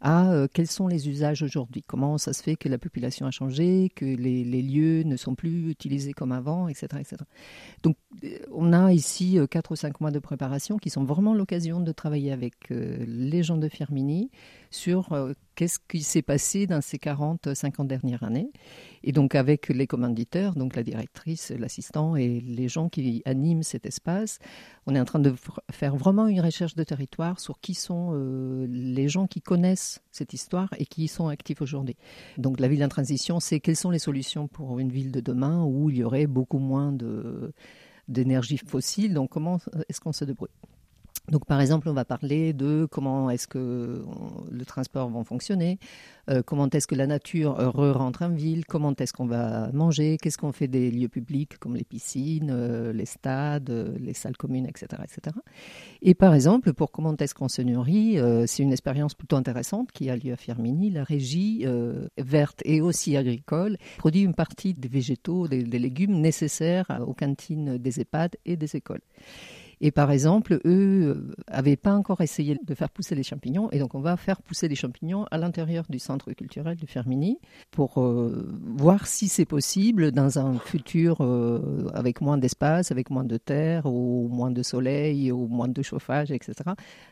à 0.00 0.30
euh, 0.30 0.46
quels 0.52 0.68
sont 0.68 0.86
les 0.86 1.08
usages 1.08 1.42
aujourd'hui, 1.42 1.82
comment 1.82 2.18
ça 2.18 2.32
se 2.32 2.42
fait 2.42 2.56
que 2.56 2.68
la 2.68 2.78
population 2.78 3.26
a 3.26 3.30
changé, 3.30 3.90
que 3.94 4.04
les, 4.04 4.44
lieux 4.62 5.02
ne 5.02 5.16
sont 5.16 5.34
plus 5.34 5.70
utilisés 5.70 6.12
comme 6.12 6.32
avant, 6.32 6.68
etc. 6.68 6.86
etc. 7.00 7.16
Donc 7.82 7.96
euh, 8.24 8.38
on 8.52 8.72
a 8.72 8.92
ici 8.92 9.38
euh, 9.38 9.46
quatre 9.46 9.72
ou 9.72 9.76
cinq 9.76 10.00
mois 10.00 10.10
de 10.10 10.18
préparation 10.18 10.76
qui 10.76 10.90
sont 10.90 11.04
vraiment 11.04 11.34
l'occasion 11.34 11.80
de 11.80 11.92
travailler 11.92 12.32
avec 12.32 12.70
les 12.70 13.42
gens 13.42 13.56
de 13.56 13.68
Firmini 13.68 14.30
sur 14.70 15.08
qu'est-ce 15.58 15.80
qui 15.88 16.04
s'est 16.04 16.22
passé 16.22 16.68
dans 16.68 16.80
ces 16.80 17.00
40, 17.00 17.52
50 17.52 17.88
dernières 17.88 18.22
années. 18.22 18.52
Et 19.02 19.10
donc 19.10 19.34
avec 19.34 19.70
les 19.70 19.88
commanditeurs, 19.88 20.54
donc 20.54 20.76
la 20.76 20.84
directrice, 20.84 21.50
l'assistant 21.50 22.14
et 22.14 22.38
les 22.40 22.68
gens 22.68 22.88
qui 22.88 23.22
animent 23.24 23.64
cet 23.64 23.84
espace, 23.84 24.38
on 24.86 24.94
est 24.94 25.00
en 25.00 25.04
train 25.04 25.18
de 25.18 25.34
faire 25.72 25.96
vraiment 25.96 26.28
une 26.28 26.40
recherche 26.40 26.76
de 26.76 26.84
territoire 26.84 27.40
sur 27.40 27.58
qui 27.58 27.74
sont 27.74 28.12
les 28.68 29.08
gens 29.08 29.26
qui 29.26 29.40
connaissent 29.40 30.00
cette 30.12 30.32
histoire 30.32 30.72
et 30.78 30.86
qui 30.86 31.02
y 31.04 31.08
sont 31.08 31.26
actifs 31.26 31.60
aujourd'hui. 31.60 31.96
Donc 32.36 32.60
la 32.60 32.68
ville 32.68 32.84
en 32.84 32.88
transition, 32.88 33.40
c'est 33.40 33.58
quelles 33.58 33.74
sont 33.74 33.90
les 33.90 33.98
solutions 33.98 34.46
pour 34.46 34.78
une 34.78 34.92
ville 34.92 35.10
de 35.10 35.18
demain 35.20 35.64
où 35.64 35.90
il 35.90 35.96
y 35.96 36.04
aurait 36.04 36.28
beaucoup 36.28 36.60
moins 36.60 36.96
d'énergie 38.06 38.58
fossile. 38.58 39.12
Donc 39.12 39.30
comment 39.30 39.58
est-ce 39.88 40.00
qu'on 40.00 40.12
se 40.12 40.24
débrouille? 40.24 40.50
Donc, 41.30 41.44
par 41.44 41.60
exemple, 41.60 41.88
on 41.88 41.92
va 41.92 42.04
parler 42.04 42.52
de 42.52 42.86
comment 42.90 43.30
est-ce 43.30 43.46
que 43.46 44.02
le 44.50 44.64
transport 44.64 45.10
va 45.10 45.24
fonctionner, 45.24 45.78
euh, 46.30 46.42
comment 46.42 46.68
est-ce 46.70 46.86
que 46.86 46.94
la 46.94 47.06
nature 47.06 47.54
re-rentre 47.56 48.22
en 48.22 48.30
ville, 48.30 48.64
comment 48.64 48.94
est-ce 48.98 49.12
qu'on 49.12 49.26
va 49.26 49.70
manger, 49.72 50.16
qu'est-ce 50.16 50.38
qu'on 50.38 50.52
fait 50.52 50.68
des 50.68 50.90
lieux 50.90 51.08
publics 51.08 51.58
comme 51.58 51.76
les 51.76 51.84
piscines, 51.84 52.50
euh, 52.50 52.92
les 52.92 53.06
stades, 53.06 53.70
euh, 53.70 53.96
les 53.98 54.14
salles 54.14 54.36
communes, 54.36 54.66
etc., 54.66 55.02
etc. 55.02 55.36
Et 56.00 56.14
par 56.14 56.34
exemple, 56.34 56.72
pour 56.72 56.90
comment 56.90 57.14
est-ce 57.16 57.34
qu'on 57.34 57.48
se 57.48 57.62
nourrit, 57.62 58.18
c'est 58.46 58.62
une 58.62 58.72
expérience 58.72 59.14
plutôt 59.14 59.36
intéressante 59.36 59.92
qui 59.92 60.10
a 60.10 60.16
lieu 60.16 60.32
à 60.32 60.36
Firmini. 60.36 60.90
La 60.90 61.04
régie 61.04 61.66
verte 62.16 62.62
et 62.64 62.80
aussi 62.80 63.16
agricole 63.16 63.76
produit 63.98 64.22
une 64.22 64.34
partie 64.34 64.74
des 64.74 64.88
végétaux, 64.88 65.48
des 65.48 65.62
légumes 65.64 66.20
nécessaires 66.20 67.02
aux 67.06 67.14
cantines 67.14 67.78
des 67.78 68.00
EHPAD 68.00 68.36
et 68.44 68.56
des 68.56 68.76
écoles. 68.76 69.00
Et 69.80 69.90
par 69.90 70.10
exemple, 70.10 70.60
eux 70.64 71.34
n'avaient 71.50 71.72
euh, 71.72 71.76
pas 71.76 71.94
encore 71.94 72.20
essayé 72.20 72.58
de 72.62 72.74
faire 72.74 72.90
pousser 72.90 73.14
les 73.14 73.22
champignons, 73.22 73.70
et 73.70 73.78
donc 73.78 73.94
on 73.94 74.00
va 74.00 74.16
faire 74.16 74.42
pousser 74.42 74.68
les 74.68 74.74
champignons 74.74 75.24
à 75.30 75.38
l'intérieur 75.38 75.84
du 75.88 75.98
centre 75.98 76.32
culturel 76.32 76.76
de 76.76 76.86
Fermini 76.86 77.38
pour 77.70 78.00
euh, 78.00 78.48
voir 78.76 79.06
si 79.06 79.28
c'est 79.28 79.44
possible 79.44 80.10
dans 80.12 80.38
un 80.38 80.58
futur 80.58 81.18
euh, 81.20 81.88
avec 81.94 82.20
moins 82.20 82.38
d'espace, 82.38 82.90
avec 82.90 83.10
moins 83.10 83.24
de 83.24 83.36
terre, 83.36 83.86
ou 83.86 84.28
moins 84.28 84.50
de 84.50 84.62
soleil, 84.62 85.30
ou 85.30 85.46
moins 85.46 85.68
de 85.68 85.82
chauffage, 85.82 86.30
etc., 86.32 86.54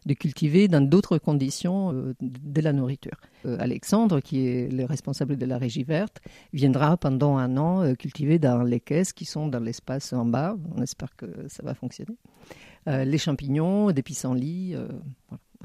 de 0.05 0.15
cultiver 0.15 0.69
dans 0.69 0.81
d'autres 0.81 1.19
conditions 1.19 1.93
de 2.21 2.61
la 2.61 2.73
nourriture. 2.73 3.17
Alexandre, 3.59 4.21
qui 4.21 4.47
est 4.47 4.73
le 4.73 4.85
responsable 4.85 5.37
de 5.37 5.47
la 5.47 5.59
régie 5.59 5.85
verte, 5.85 6.21
viendra 6.53 6.97
pendant 6.97 7.37
un 7.37 7.57
an 7.57 7.95
cultiver 7.95 8.39
dans 8.39 8.63
les 8.63 8.81
caisses 8.81 9.13
qui 9.13 9.25
sont 9.25 9.47
dans 9.49 9.61
l'espace 9.61 10.13
en 10.13 10.25
bas. 10.25 10.57
On 10.77 10.83
espère 10.83 11.15
que 11.17 11.27
ça 11.49 11.63
va 11.63 11.75
fonctionner. 11.75 12.17
Euh, 12.89 13.05
les 13.05 13.19
champignons, 13.19 13.91
des 13.91 14.03
pissenlits. 14.03 14.75
Euh, 14.75 14.89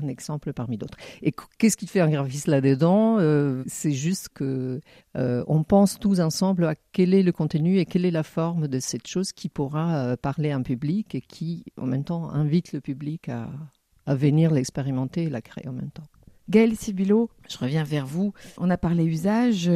un 0.02 0.08
exemple 0.08 0.54
parmi 0.54 0.78
d'autres. 0.78 0.98
Et 1.22 1.34
qu'est-ce 1.60 1.76
qui 1.76 1.86
fait 1.86 2.00
un 2.00 2.10
graphiste 2.10 2.48
là-dedans 2.48 3.18
euh, 3.20 3.62
C'est 3.68 3.92
juste 3.92 4.30
que 4.30 4.80
on 5.14 5.64
pense 5.64 6.00
tous 6.00 6.22
ensemble 6.22 6.66
à 6.66 6.76
quel 6.94 7.14
est 7.14 7.22
le 7.22 7.32
contenu 7.32 7.78
et 7.78 7.86
quelle 7.86 8.06
est 8.06 8.12
la 8.12 8.24
forme 8.24 8.68
de 8.68 8.80
cette 8.80 9.06
chose 9.06 9.34
qui 9.34 9.50
pourra 9.50 10.16
parler 10.18 10.52
à 10.52 10.56
un 10.56 10.64
public 10.64 11.14
et 11.14 11.22
qui, 11.22 11.66
en 11.78 11.86
même 11.86 12.06
temps, 12.06 12.32
invite 12.32 12.72
le 12.72 12.80
public 12.80 13.30
à, 13.30 13.50
venir 14.08 14.52
l'expérimenter 14.52 15.24
et 15.24 15.30
la 15.30 15.42
créer 15.42 15.68
en 15.68 15.74
même 15.74 15.92
temps. 15.92 16.08
Gaëlle 16.50 16.76
Sibilo, 16.76 17.30
je 17.48 17.58
reviens 17.58 17.84
vers 17.84 18.08
vous. 18.08 18.34
On 18.58 18.70
a 18.70 18.78
parlé 18.78 19.04
usage. 19.04 19.70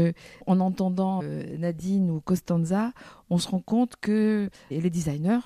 En 0.47 0.59
entendant 0.61 1.21
Nadine 1.59 2.09
ou 2.09 2.21
Costanza, 2.21 2.93
on 3.29 3.37
se 3.37 3.49
rend 3.49 3.59
compte 3.59 3.95
que 3.97 4.49
les 4.71 4.89
designers 4.89 5.41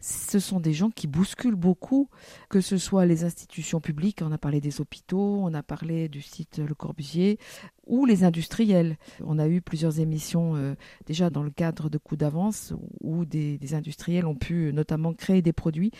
ce 0.00 0.38
sont 0.38 0.60
des 0.60 0.72
gens 0.72 0.90
qui 0.90 1.06
bousculent 1.06 1.54
beaucoup, 1.54 2.08
que 2.48 2.60
ce 2.60 2.78
soit 2.78 3.04
les 3.04 3.24
institutions 3.24 3.80
publiques, 3.80 4.20
on 4.22 4.32
a 4.32 4.38
parlé 4.38 4.60
des 4.60 4.80
hôpitaux, 4.80 5.40
on 5.42 5.52
a 5.52 5.62
parlé 5.62 6.08
du 6.08 6.22
site 6.22 6.58
Le 6.58 6.74
Corbusier, 6.74 7.38
ou 7.86 8.06
les 8.06 8.24
industriels. 8.24 8.96
On 9.22 9.38
a 9.38 9.46
eu 9.48 9.60
plusieurs 9.60 10.00
émissions 10.00 10.56
euh, 10.56 10.74
déjà 11.06 11.28
dans 11.28 11.42
le 11.42 11.50
cadre 11.50 11.90
de 11.90 11.98
Coup 11.98 12.16
d'avance 12.16 12.72
où 13.00 13.24
des, 13.24 13.58
industriels 13.74 14.26
ont 14.26 14.34
pu 14.34 14.72
notamment 14.72 15.12
créer 15.12 15.42
des 15.42 15.52
produits 15.52 15.90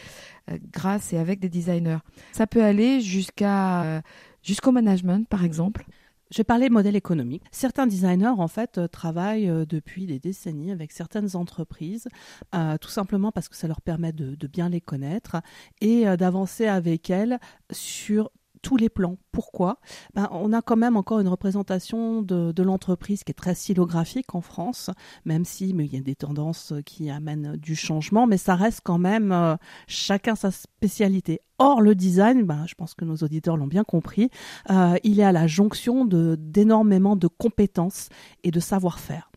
euh, 0.50 0.58
grâce 0.72 1.12
et 1.12 1.18
avec 1.18 1.40
des 1.40 1.48
designers. 1.48 1.98
Ça 2.32 2.46
peut 2.46 2.64
aller 2.64 3.00
jusqu'à 3.00 3.82
euh, 3.84 4.00
jusqu'au 4.42 4.72
management, 4.72 5.28
par 5.28 5.44
exemple. 5.44 5.84
Je 6.30 6.38
vais 6.38 6.44
parler 6.44 6.70
modèle 6.70 6.94
économique. 6.94 7.42
Certains 7.50 7.88
designers, 7.88 8.28
en 8.38 8.46
fait, 8.46 8.78
euh, 8.78 8.86
travaillent 8.86 9.50
euh, 9.50 9.64
depuis 9.64 10.06
des 10.06 10.20
décennies 10.20 10.70
avec 10.70 10.92
certaines 10.92 11.34
entreprises, 11.34 12.06
euh, 12.54 12.78
tout 12.78 12.88
simplement 12.88 13.32
parce 13.32 13.48
que 13.48 13.56
ça 13.56 13.66
leur 13.66 13.80
permet 13.80 14.12
de 14.12 14.46
bien 14.46 14.68
les 14.68 14.80
connaître 14.80 15.36
et 15.80 16.04
d'avancer 16.16 16.66
avec 16.66 17.10
elles 17.10 17.38
sur 17.70 18.30
tous 18.62 18.76
les 18.76 18.88
plans. 18.88 19.16
Pourquoi? 19.32 19.78
Ben, 20.14 20.28
On 20.32 20.52
a 20.52 20.62
quand 20.62 20.76
même 20.76 20.96
encore 20.96 21.20
une 21.20 21.28
représentation 21.28 22.22
de, 22.22 22.52
de 22.52 22.62
l'entreprise 22.62 23.24
qui 23.24 23.30
est 23.30 23.34
très 23.34 23.54
stylographique 23.54 24.34
en 24.34 24.40
France, 24.40 24.90
même 25.24 25.44
si 25.44 25.74
mais 25.74 25.86
il 25.86 25.94
y 25.94 25.98
a 25.98 26.02
des 26.02 26.14
tendances 26.14 26.72
qui 26.84 27.10
amènent 27.10 27.56
du 27.56 27.74
changement, 27.74 28.26
mais 28.26 28.36
ça 28.36 28.54
reste 28.54 28.80
quand 28.84 28.98
même 28.98 29.32
euh, 29.32 29.56
chacun 29.86 30.34
sa 30.34 30.50
spécialité. 30.50 31.40
Or, 31.58 31.82
le 31.82 31.94
design, 31.94 32.44
ben, 32.44 32.64
je 32.66 32.74
pense 32.74 32.94
que 32.94 33.04
nos 33.04 33.16
auditeurs 33.16 33.56
l'ont 33.56 33.66
bien 33.66 33.84
compris, 33.84 34.30
euh, 34.70 34.96
il 35.04 35.20
est 35.20 35.24
à 35.24 35.32
la 35.32 35.46
jonction 35.46 36.04
d'énormément 36.06 37.16
de, 37.16 37.26
compétences 37.26 38.08
et 38.44 38.50
de 38.50 38.60
savoir-faire. 38.60 39.30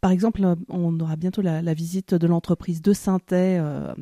Par 0.00 0.10
exemple, 0.10 0.42
on 0.68 0.98
aura 0.98 1.16
bientôt 1.16 1.42
la, 1.42 1.62
la 1.62 1.74
visite 1.74 2.14
de 2.14 2.26
l'entreprise 2.26 2.82
de 2.82 2.92
Synthé 2.92 3.58
euh, 3.58 3.94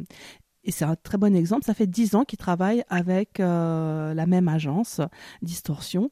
et 0.64 0.70
c'est 0.70 0.84
un 0.84 0.96
très 0.96 1.18
bon 1.18 1.34
exemple. 1.34 1.64
Ça 1.64 1.74
fait 1.74 1.86
dix 1.86 2.14
ans 2.14 2.24
qu'il 2.24 2.38
travaille 2.38 2.84
avec 2.88 3.40
euh, 3.40 4.14
la 4.14 4.26
même 4.26 4.48
agence, 4.48 5.00
Distorsion. 5.42 6.10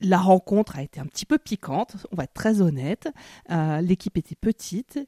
La 0.00 0.18
rencontre 0.18 0.78
a 0.78 0.82
été 0.82 0.98
un 0.98 1.06
petit 1.06 1.26
peu 1.26 1.38
piquante, 1.38 1.96
on 2.10 2.16
va 2.16 2.24
être 2.24 2.32
très 2.32 2.62
honnête. 2.62 3.08
Euh, 3.50 3.80
l'équipe 3.80 4.16
était 4.16 4.34
petite 4.34 4.98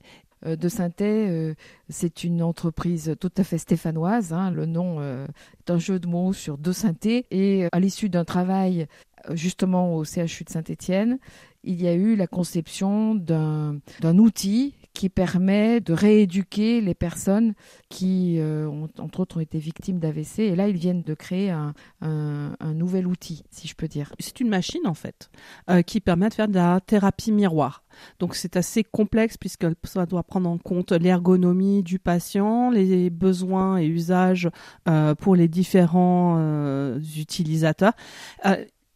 euh, 0.45 0.54
de 0.54 0.69
Synthé, 0.69 1.54
c'est 1.88 2.25
une 2.25 2.42
entreprise 2.42 3.14
tout 3.19 3.33
à 3.37 3.45
fait 3.45 3.59
stéphanoise. 3.59 4.33
Hein. 4.33 4.50
Le 4.50 4.66
nom 4.66 5.02
est 5.02 5.71
un 5.71 5.78
jeu 5.78 5.99
de 5.99 6.07
mots 6.07 6.33
sur 6.33 6.59
De 6.59 6.73
Synthé. 6.73 7.26
Et 7.31 7.69
à 7.73 7.81
l'issue 7.81 8.11
d'un 8.11 8.25
travail 8.25 8.87
justement 9.31 9.95
au 9.95 10.04
CHU 10.04 10.45
de 10.45 10.50
Saint-Étienne, 10.50 11.19
il 11.64 11.81
y 11.81 11.88
a 11.88 11.95
eu 11.95 12.16
la 12.16 12.26
conception 12.26 13.14
d'un 13.14 13.81
outil 14.19 14.75
qui 14.94 15.08
permet 15.08 15.80
de 15.80 15.92
rééduquer 15.92 16.80
les 16.80 16.94
personnes 16.94 17.54
qui, 17.88 18.38
euh, 18.38 18.66
ont, 18.66 18.88
entre 18.99 19.20
autres, 19.20 19.38
ont 19.38 19.40
été 19.40 19.58
victimes 19.58 19.99
d'AVC. 19.99 20.40
Et 20.40 20.56
là, 20.56 20.68
ils 20.68 20.76
viennent 20.76 21.02
de 21.02 21.14
créer 21.14 21.50
un, 21.50 21.75
un, 22.00 22.75
nouvel 22.75 23.06
outil, 23.06 23.44
si 23.50 23.68
je 23.68 23.75
peux 23.75 23.88
dire. 23.88 24.12
C'est 24.18 24.40
une 24.40 24.49
machine, 24.49 24.87
en 24.87 24.94
fait, 24.94 25.30
euh, 25.70 25.82
qui 25.82 26.00
permet 26.00 26.28
de 26.28 26.34
faire 26.34 26.49
de 26.49 26.54
la 26.54 26.80
thérapie 26.80 27.32
miroir. 27.32 27.84
Donc, 28.18 28.34
c'est 28.34 28.56
assez 28.56 28.84
complexe 28.84 29.37
puisque 29.37 29.66
ça 29.84 30.06
doit 30.06 30.22
prendre 30.22 30.49
en 30.49 30.58
compte 30.58 30.92
l'ergonomie 30.92 31.82
du 31.82 31.99
patient, 31.99 32.70
les 32.70 33.11
besoins 33.11 33.78
et 33.78 33.87
usages 33.87 34.50
euh, 34.88 35.14
pour 35.14 35.37
les 35.37 35.49
différents 35.49 36.38
utilisateurs 37.16 37.92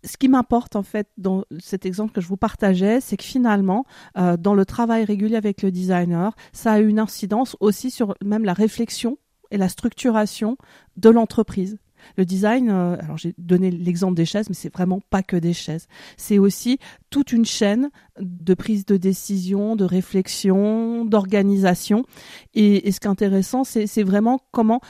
ce 0.07 0.17
qui 0.17 0.29
m'importe 0.29 0.77
en 0.77 0.83
fait 0.83 1.09
dans 1.19 1.45
cet 1.59 1.85
exemple 1.85 2.13
que 2.13 2.21
je 2.21 2.29
vous 2.29 2.37
partageais, 2.37 3.01
c'est 3.01 3.17
que 3.17 3.25
finalement, 3.25 3.85
euh, 4.17 4.37
dans 4.37 4.55
le 4.55 4.65
travail 4.65 5.05
régulier 5.05 5.37
avec 5.37 5.63
le 5.63 5.71
designer, 5.71 6.35
ça 6.53 6.73
a 6.73 6.79
une 6.79 6.99
incidence 6.99 7.57
aussi 7.61 7.91
sur 7.91 8.15
même 8.25 8.45
la 8.45 8.55
réflexion 8.55 9.19
et 9.51 9.59
la 9.59 9.69
structuration 9.69 10.57
de 10.97 11.11
l'entreprise. 11.11 11.79
Le 12.17 12.25
design, 12.25 12.71
euh, 12.71 12.97
alors 13.01 13.17
j'ai 13.17 13.35
donné 13.39 13.71
l'exemple 13.71 14.15
des 14.15 14.27
chaises, 14.27 14.49
mais 14.49 14.55
c'est 14.55 14.73
vraiment 14.73 15.01
pas 15.11 15.23
que 15.23 15.37
des 15.37 15.53
chaises. 15.53 15.89
C'est 16.17 16.39
aussi 16.39 16.79
toute 17.11 17.33
une 17.33 17.45
chaîne 17.45 17.91
de 18.21 18.55
prise 18.55 18.85
de 18.87 18.97
décision, 18.97 19.77
de 19.77 19.85
réflexion, 19.85 21.05
d'organisation. 21.05 22.05
Et, 22.55 22.93
ce 22.93 23.01
qui 23.01 23.07
est 23.07 23.11
intéressant, 23.11 23.65
c'est 23.65 24.03
vraiment 24.03 24.41
comment 24.53 24.81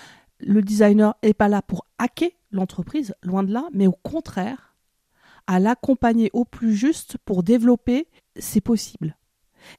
le 0.40 0.60
designer 0.62 1.14
est 1.22 1.32
pas 1.32 1.48
là 1.48 1.62
pour 1.62 1.86
hacker 1.98 2.30
l'entreprise, 2.50 3.14
loin 3.22 3.42
de 3.42 3.52
là, 3.52 3.64
mais 3.72 3.86
au 3.86 3.96
contraire, 4.02 4.65
à 5.46 5.60
l'accompagner 5.60 6.30
au 6.32 6.44
plus 6.44 6.74
juste 6.74 7.16
pour 7.24 7.42
développer 7.42 8.08
ses 8.38 8.60
possibles. 8.60 9.16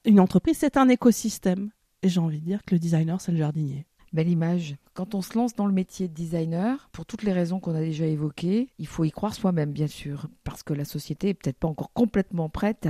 Une 0.06 0.20
entreprise, 0.20 0.58
c'est 0.60 0.78
un 0.78 0.90
écosystème. 0.90 1.72
Et 2.04 2.10
j'ai 2.10 2.20
envie 2.20 2.40
de 2.40 2.46
dire 2.46 2.64
que 2.66 2.76
le 2.76 2.80
designer, 2.80 3.20
c'est 3.22 3.32
le 3.32 3.38
jardinier. 3.38 3.86
Belle 4.14 4.30
image. 4.30 4.78
Quand 4.94 5.16
on 5.16 5.22
se 5.22 5.38
lance 5.38 5.54
dans 5.54 5.66
le 5.66 5.74
métier 5.74 6.08
de 6.08 6.14
designer, 6.14 6.90
pour 6.94 7.06
toutes 7.06 7.24
les 7.24 7.34
raisons 7.34 7.60
qu'on 7.60 7.76
a 7.76 7.82
déjà 7.82 8.06
évoquées, 8.06 8.70
il 8.80 8.88
faut 8.88 9.04
y 9.04 9.12
croire 9.12 9.34
soi-même, 9.34 9.74
bien 9.74 9.88
sûr, 9.88 10.28
parce 10.44 10.64
que 10.64 10.74
la 10.74 10.86
société 10.86 11.30
est 11.30 11.34
peut-être 11.34 11.58
pas 11.58 11.68
encore 11.68 11.92
complètement 11.92 12.48
prête 12.48 12.88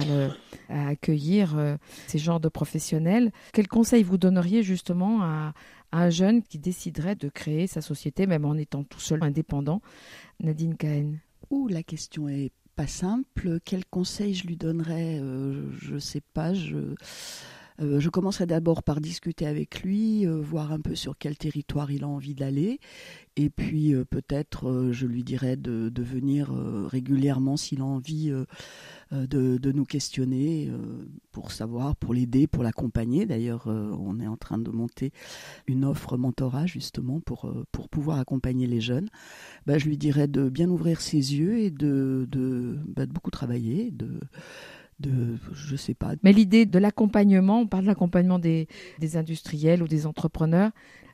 à, 0.69 0.87
accueillir 0.89 1.57
euh, 1.57 1.75
ces 2.05 2.19
genres 2.19 2.39
de 2.39 2.49
professionnels. 2.49 3.31
Quel 3.51 3.67
conseil 3.67 4.03
vous 4.03 4.17
donneriez 4.17 4.61
justement 4.61 5.23
à, 5.23 5.53
un 5.91 6.09
jeune 6.09 6.43
qui 6.43 6.59
déciderait 6.59 7.15
de 7.15 7.29
créer 7.29 7.65
sa 7.65 7.81
société, 7.81 8.27
même 8.27 8.45
en 8.45 8.55
étant 8.55 8.83
tout 8.83 8.99
seul 8.99 9.23
indépendant? 9.23 9.81
Nadine 10.39 10.75
Cahen. 10.75 11.19
Ouh, 11.49 11.67
la 11.67 11.81
question 11.81 12.29
est 12.29 12.51
pas 12.77 12.87
simple. 12.87 13.59
Quel 13.65 13.85
conseil 13.85 14.33
je 14.35 14.47
lui 14.47 14.55
donnerais? 14.55 15.19
Euh, 15.19 15.69
Je 15.81 15.97
sais 15.99 16.21
pas. 16.21 16.53
Je 16.53 16.95
euh, 17.79 17.99
je 17.99 18.09
commencerai 18.09 18.45
d'abord 18.45 18.81
par 18.81 19.01
discuter 19.01 19.45
avec 19.45 19.81
lui, 19.83 20.25
euh, 20.25 20.41
voir 20.41 20.71
un 20.71 20.79
peu 20.79 20.95
sur 20.95 21.17
quel 21.17 21.37
territoire 21.37 21.91
il 21.91 22.03
a 22.03 22.07
envie 22.07 22.33
d'aller. 22.33 22.79
Et 23.35 23.51
puis 23.51 23.93
euh, 23.93 24.03
peut-être 24.03 24.89
je 24.91 25.05
lui 25.05 25.23
dirai 25.23 25.57
de, 25.57 25.91
venir 25.97 26.51
régulièrement 26.87 27.57
s'il 27.57 27.81
a 27.81 27.85
envie 27.85 28.31
de, 29.11 29.71
nous 29.71 29.85
questionner 29.85 30.71
pour 31.31 31.51
savoir, 31.51 31.95
pour 31.95 32.13
l'aider, 32.13 32.47
pour 32.47 32.63
l'accompagner. 32.63 33.25
D'ailleurs, 33.25 33.67
on 33.67 34.19
est 34.19 34.27
en 34.27 34.37
train 34.37 34.57
de 34.57 34.71
monter 34.71 35.11
une 35.67 35.83
offre 35.83 36.17
mentorat 36.17 36.65
justement 36.65 37.19
pour, 37.19 37.51
pouvoir 37.91 38.19
accompagner 38.19 38.67
les 38.67 38.79
jeunes. 38.79 39.09
Bah, 39.65 39.77
je 39.77 39.85
lui 39.87 39.97
dirais 39.97 40.27
de 40.27 40.49
bien 40.49 40.69
ouvrir 40.69 41.01
ses 41.01 41.35
yeux 41.35 41.59
et 41.59 41.71
de, 41.71 42.27
de, 42.31 42.79
bah, 42.87 43.05
beaucoup 43.05 43.31
travailler, 43.31 43.91
de, 44.99 45.37
je 45.53 45.75
sais 45.75 45.93
pas. 45.93 46.13
Mais 46.23 46.33
l'idée 46.33 46.65
de 46.65 46.79
l'accompagnement, 46.79 47.61
on 47.61 47.67
parle 47.67 47.83
de 47.83 47.87
l'accompagnement 47.87 48.39
des, 48.39 48.67
des 48.99 49.17
industriels 49.17 49.83
ou 49.83 49.87
des 49.87 50.05
entrepreneurs, 50.05 50.71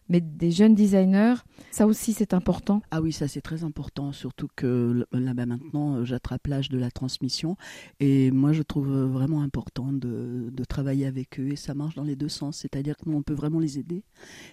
mais 0.09 0.21
des 0.21 0.51
jeunes 0.51 0.75
designers, 0.75 1.35
ça 1.71 1.87
aussi 1.87 2.13
c'est 2.13 2.33
important. 2.33 2.81
Ah 2.91 3.01
oui, 3.01 3.11
ça 3.11 3.27
c'est 3.27 3.41
très 3.41 3.63
important, 3.63 4.11
surtout 4.11 4.47
que 4.55 5.05
là-bas 5.11 5.45
maintenant 5.45 5.95
euh, 5.95 6.05
j'attrape 6.05 6.47
l'âge 6.47 6.69
de 6.69 6.77
la 6.77 6.91
transmission 6.91 7.55
et 7.99 8.31
moi 8.31 8.51
je 8.51 8.63
trouve 8.63 8.89
vraiment 8.89 9.41
important 9.41 9.91
de, 9.93 10.49
travailler 10.73 11.05
avec 11.05 11.39
eux 11.39 11.49
et 11.49 11.55
ça 11.55 11.73
marche 11.73 11.95
dans 11.95 12.03
les 12.03 12.15
deux 12.15 12.29
sens, 12.29 12.57
c'est-à-dire 12.57 12.97
que 12.97 13.09
on 13.09 13.21
peut 13.21 13.35
vraiment 13.35 13.59
les 13.59 13.77
aider 13.77 14.03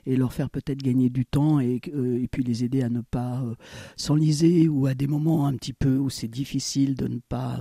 et 0.04 0.16
leur 0.16 0.32
faire 0.32 0.50
peut-être 0.50 0.82
gagner 0.82 1.08
du 1.08 1.24
temps 1.24 1.60
et, 1.60 1.80
euh, 1.94 2.22
et 2.22 2.28
puis 2.28 2.42
les 2.42 2.62
aider 2.62 2.82
à 2.82 2.90
ne 2.90 3.00
pas 3.00 3.40
euh, 3.42 3.54
s'enliser 3.96 4.68
ou 4.68 4.86
à 4.86 4.94
des 4.94 5.06
moments 5.06 5.46
un 5.46 5.54
petit 5.54 5.72
peu 5.72 5.96
où 5.96 6.10
c'est 6.10 6.28
difficile 6.28 6.94
de 6.94 7.08
ne 7.08 7.18
pas 7.18 7.58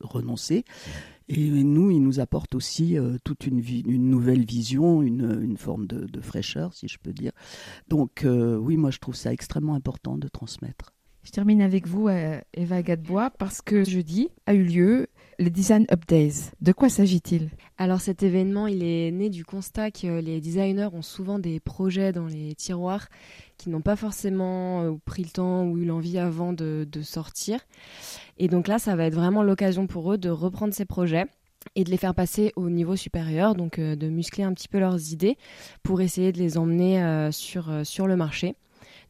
renoncer. 0.00 0.64
Et 1.28 1.64
nous, 1.64 1.90
il 1.90 2.02
nous 2.02 2.20
apporte 2.20 2.54
aussi 2.54 2.98
euh, 2.98 3.16
toute 3.24 3.46
une, 3.46 3.62
une, 3.86 4.10
nouvelle 4.10 4.44
vision, 4.44 5.02
une, 5.02 5.40
une 5.42 5.56
forme 5.56 5.86
de, 5.86 6.20
fraîcheur, 6.20 6.74
si 6.74 6.88
je 6.88 6.98
peux 6.98 7.12
dire. 7.12 7.32
Donc 7.88 8.24
euh, 8.24 8.56
oui, 8.56 8.76
moi 8.76 8.90
je 8.90 8.98
trouve 8.98 9.14
ça 9.14 9.32
extrêmement 9.32 9.74
important 9.74 10.18
de 10.18 10.28
transmettre. 10.28 10.92
Je 11.22 11.30
termine 11.30 11.62
avec 11.62 11.86
vous, 11.86 12.08
euh, 12.08 12.40
Eva 12.52 12.82
Gadebois, 12.82 13.30
parce 13.30 13.62
que 13.62 13.84
jeudi 13.84 14.28
a 14.46 14.54
eu 14.54 14.64
lieu 14.64 15.06
le 15.38 15.50
Design 15.50 15.86
Up. 15.90 16.02
De 16.60 16.72
quoi 16.72 16.88
s'agit-il? 16.88 17.50
Alors 17.78 18.00
cet 18.00 18.22
événement, 18.22 18.66
il 18.66 18.82
est 18.82 19.10
né 19.10 19.30
du 19.30 19.44
constat 19.44 19.90
que 19.90 20.20
les 20.20 20.40
designers 20.40 20.88
ont 20.92 21.02
souvent 21.02 21.38
des 21.38 21.60
projets 21.60 22.12
dans 22.12 22.26
les 22.26 22.54
tiroirs 22.54 23.08
qui 23.56 23.70
n'ont 23.70 23.80
pas 23.80 23.96
forcément 23.96 24.82
euh, 24.82 24.92
pris 25.04 25.22
le 25.22 25.30
temps 25.30 25.64
ou 25.64 25.78
eu 25.78 25.84
l'envie 25.84 26.18
avant 26.18 26.52
de, 26.52 26.86
sortir. 27.02 27.60
Et 28.38 28.48
donc 28.48 28.68
là, 28.68 28.78
ça 28.78 28.96
va 28.96 29.04
être 29.06 29.14
vraiment 29.14 29.42
l'occasion 29.42 29.86
pour 29.86 30.12
eux 30.12 30.18
de 30.18 30.28
reprendre 30.28 30.74
ces 30.74 30.84
projets 30.84 31.26
et 31.76 31.84
de 31.84 31.90
les 31.90 31.96
faire 31.96 32.14
passer 32.14 32.52
au 32.56 32.68
niveau 32.68 32.96
supérieur, 32.96 33.54
donc 33.54 33.78
euh, 33.78 33.96
de 33.96 34.08
muscler 34.08 34.44
un 34.44 34.52
petit 34.52 34.68
peu 34.68 34.78
leurs 34.78 35.12
idées 35.12 35.38
pour 35.82 36.00
essayer 36.00 36.32
de 36.32 36.38
les 36.38 36.58
emmener 36.58 37.30
sur, 37.32 37.70
sur 37.84 38.06
le 38.06 38.16
marché. 38.16 38.54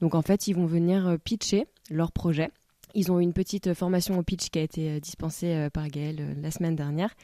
Donc 0.01 0.15
en 0.15 0.23
fait, 0.23 0.47
ils 0.47 0.55
vont 0.55 0.67
venir 0.67 1.17
pitcher 1.25 1.67
leur 1.91 2.13
projet. 2.13 2.51
Ils 2.95 3.11
ont 3.11 3.19
une 3.19 3.33
petite 3.33 3.75
formation 3.75 4.19
au 4.19 4.23
pitch 4.23 4.49
qui 4.51 4.59
a 4.59 4.63
été 4.63 4.91
euh, 4.91 5.01
dispensée 5.01 5.55
euh, 5.55 5.71
par 5.71 5.89
Gaël 5.89 6.17
euh, 6.21 6.35
la 6.41 6.51
semaine 6.51 6.77
dernière. 6.77 7.15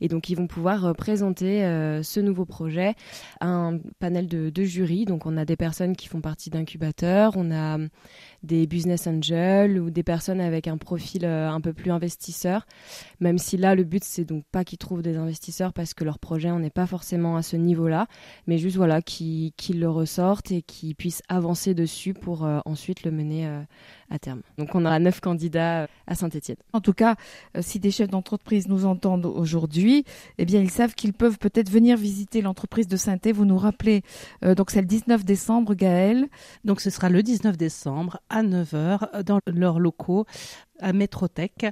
Et 0.00 0.08
donc, 0.08 0.28
ils 0.30 0.36
vont 0.36 0.46
pouvoir 0.46 0.94
présenter 0.94 1.60
ce 2.02 2.20
nouveau 2.20 2.44
projet 2.44 2.94
à 3.40 3.48
un 3.48 3.78
panel 3.98 4.28
de, 4.28 4.50
de 4.50 4.62
jury. 4.64 5.04
Donc, 5.04 5.26
on 5.26 5.36
a 5.36 5.44
des 5.44 5.56
personnes 5.56 5.96
qui 5.96 6.08
font 6.08 6.20
partie 6.20 6.50
d'incubateurs, 6.50 7.32
on 7.36 7.50
a 7.50 7.78
des 8.42 8.66
business 8.66 9.06
angels 9.06 9.78
ou 9.80 9.90
des 9.90 10.02
personnes 10.02 10.40
avec 10.40 10.68
un 10.68 10.76
profil 10.76 11.24
euh, 11.24 11.50
un 11.50 11.60
peu 11.60 11.72
plus 11.72 11.90
investisseur. 11.90 12.66
Même 13.20 13.38
si 13.38 13.56
là, 13.56 13.74
le 13.74 13.84
but, 13.84 14.04
c'est 14.04 14.24
donc 14.24 14.44
pas 14.52 14.64
qu'ils 14.64 14.78
trouvent 14.78 15.02
des 15.02 15.16
investisseurs 15.16 15.72
parce 15.72 15.94
que 15.94 16.04
leur 16.04 16.18
projet, 16.18 16.50
on 16.50 16.60
n'est 16.60 16.70
pas 16.70 16.86
forcément 16.86 17.36
à 17.36 17.42
ce 17.42 17.56
niveau-là, 17.56 18.06
mais 18.46 18.58
juste 18.58 18.76
voilà, 18.76 19.02
qu'ils 19.02 19.52
le 19.74 19.88
ressortent 19.88 20.52
et 20.52 20.62
qu'ils 20.62 20.94
puissent 20.94 21.22
avancer 21.28 21.74
dessus 21.74 22.14
pour 22.14 22.44
euh, 22.44 22.60
ensuite 22.64 23.02
le 23.02 23.10
mener 23.10 23.46
euh, 23.46 23.62
à 24.10 24.18
terme. 24.18 24.42
Donc 24.56 24.74
on 24.74 24.84
a 24.84 24.90
neuf 25.08 25.20
candidats 25.20 25.88
à 26.06 26.14
Saint-Etienne. 26.14 26.58
En 26.72 26.80
tout 26.80 26.92
cas, 26.92 27.16
si 27.60 27.80
des 27.80 27.90
chefs 27.90 28.10
d'entreprise 28.10 28.68
nous 28.68 28.84
entendent 28.84 29.26
aujourd'hui, 29.26 30.04
eh 30.36 30.44
bien 30.44 30.60
ils 30.60 30.70
savent 30.70 30.94
qu'ils 30.94 31.14
peuvent 31.14 31.38
peut-être 31.38 31.70
venir 31.70 31.96
visiter 31.96 32.42
l'entreprise 32.42 32.88
de 32.88 32.96
saint 32.96 33.16
Vous 33.32 33.44
nous 33.46 33.56
rappelez, 33.58 34.02
donc 34.42 34.70
c'est 34.70 34.80
le 34.80 34.86
19 34.86 35.24
décembre, 35.24 35.74
Gaël. 35.74 36.28
Donc 36.64 36.80
ce 36.80 36.90
sera 36.90 37.08
le 37.08 37.22
19 37.22 37.56
décembre 37.56 38.20
à 38.28 38.42
9h 38.42 39.22
dans 39.22 39.40
leurs 39.46 39.80
locaux 39.80 40.26
à 40.80 40.92
Métrotech. 40.92 41.66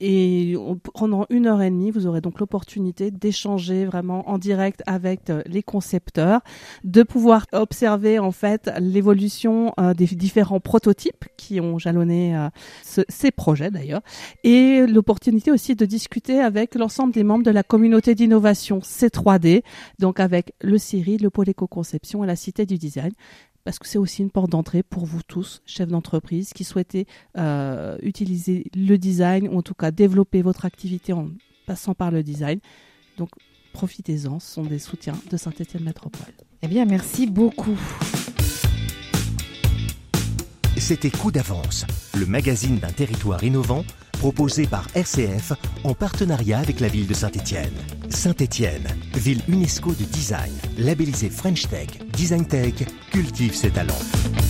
Et 0.00 0.54
pendant 0.94 1.26
une 1.30 1.46
heure 1.46 1.62
et 1.62 1.70
demie, 1.70 1.90
vous 1.90 2.06
aurez 2.06 2.20
donc 2.20 2.40
l'opportunité 2.40 3.10
d'échanger 3.10 3.84
vraiment 3.84 4.28
en 4.28 4.38
direct 4.38 4.82
avec 4.86 5.30
euh, 5.30 5.42
les 5.46 5.62
concepteurs, 5.62 6.40
de 6.84 7.02
pouvoir 7.02 7.46
observer 7.52 8.18
en 8.18 8.32
fait 8.32 8.70
l'évolution 8.78 9.74
euh, 9.78 9.94
des 9.94 10.06
différents 10.06 10.60
prototypes 10.60 11.24
qui 11.36 11.60
ont 11.60 11.78
jalonné 11.78 12.36
euh, 12.36 12.48
ces 12.82 13.30
projets 13.30 13.70
d'ailleurs, 13.70 14.02
et 14.44 14.86
l'opportunité 14.86 15.50
aussi 15.50 15.74
de 15.74 15.86
discuter 15.86 16.40
avec 16.40 16.74
l'ensemble 16.74 17.12
des 17.12 17.24
membres 17.24 17.44
de 17.44 17.50
la 17.50 17.62
communauté 17.62 18.14
d'innovation 18.14 18.80
C3D, 18.80 19.62
donc 19.98 20.20
avec 20.20 20.52
le 20.60 20.78
CIRI, 20.78 21.18
le 21.18 21.30
pôle 21.30 21.48
éco-conception 21.48 22.24
et 22.24 22.26
la 22.26 22.36
Cité 22.36 22.66
du 22.66 22.78
Design 22.78 23.12
parce 23.64 23.78
que 23.78 23.86
c'est 23.86 23.98
aussi 23.98 24.22
une 24.22 24.30
porte 24.30 24.50
d'entrée 24.50 24.82
pour 24.82 25.06
vous 25.06 25.22
tous, 25.22 25.62
chefs 25.66 25.88
d'entreprise, 25.88 26.52
qui 26.52 26.64
souhaitez 26.64 27.06
euh, 27.38 27.96
utiliser 28.02 28.70
le 28.74 28.96
design, 28.96 29.48
ou 29.48 29.58
en 29.58 29.62
tout 29.62 29.74
cas 29.74 29.90
développer 29.90 30.42
votre 30.42 30.64
activité 30.64 31.12
en 31.12 31.28
passant 31.66 31.94
par 31.94 32.10
le 32.10 32.22
design. 32.22 32.58
Donc 33.18 33.30
profitez-en, 33.72 34.40
ce 34.40 34.54
sont 34.54 34.64
des 34.64 34.78
soutiens 34.78 35.16
de 35.30 35.36
Saint-Étienne 35.36 35.84
Métropole. 35.84 36.34
Eh 36.62 36.68
bien, 36.68 36.84
merci 36.84 37.26
beaucoup. 37.26 37.78
C'était 40.76 41.10
Coup 41.10 41.30
d'avance, 41.30 41.86
le 42.18 42.26
magazine 42.26 42.78
d'un 42.78 42.90
territoire 42.90 43.44
innovant 43.44 43.84
proposé 44.22 44.68
par 44.68 44.86
RCF 44.94 45.52
en 45.82 45.94
partenariat 45.94 46.60
avec 46.60 46.78
la 46.78 46.86
ville 46.86 47.08
de 47.08 47.12
Saint-Étienne. 47.12 47.74
Saint-Étienne, 48.08 48.86
ville 49.14 49.40
UNESCO 49.48 49.94
de 49.94 50.04
design, 50.04 50.52
labellisée 50.78 51.28
French 51.28 51.66
Tech, 51.66 51.88
Design 52.12 52.46
Tech, 52.46 52.74
cultive 53.10 53.52
ses 53.52 53.70
talents. 53.70 54.41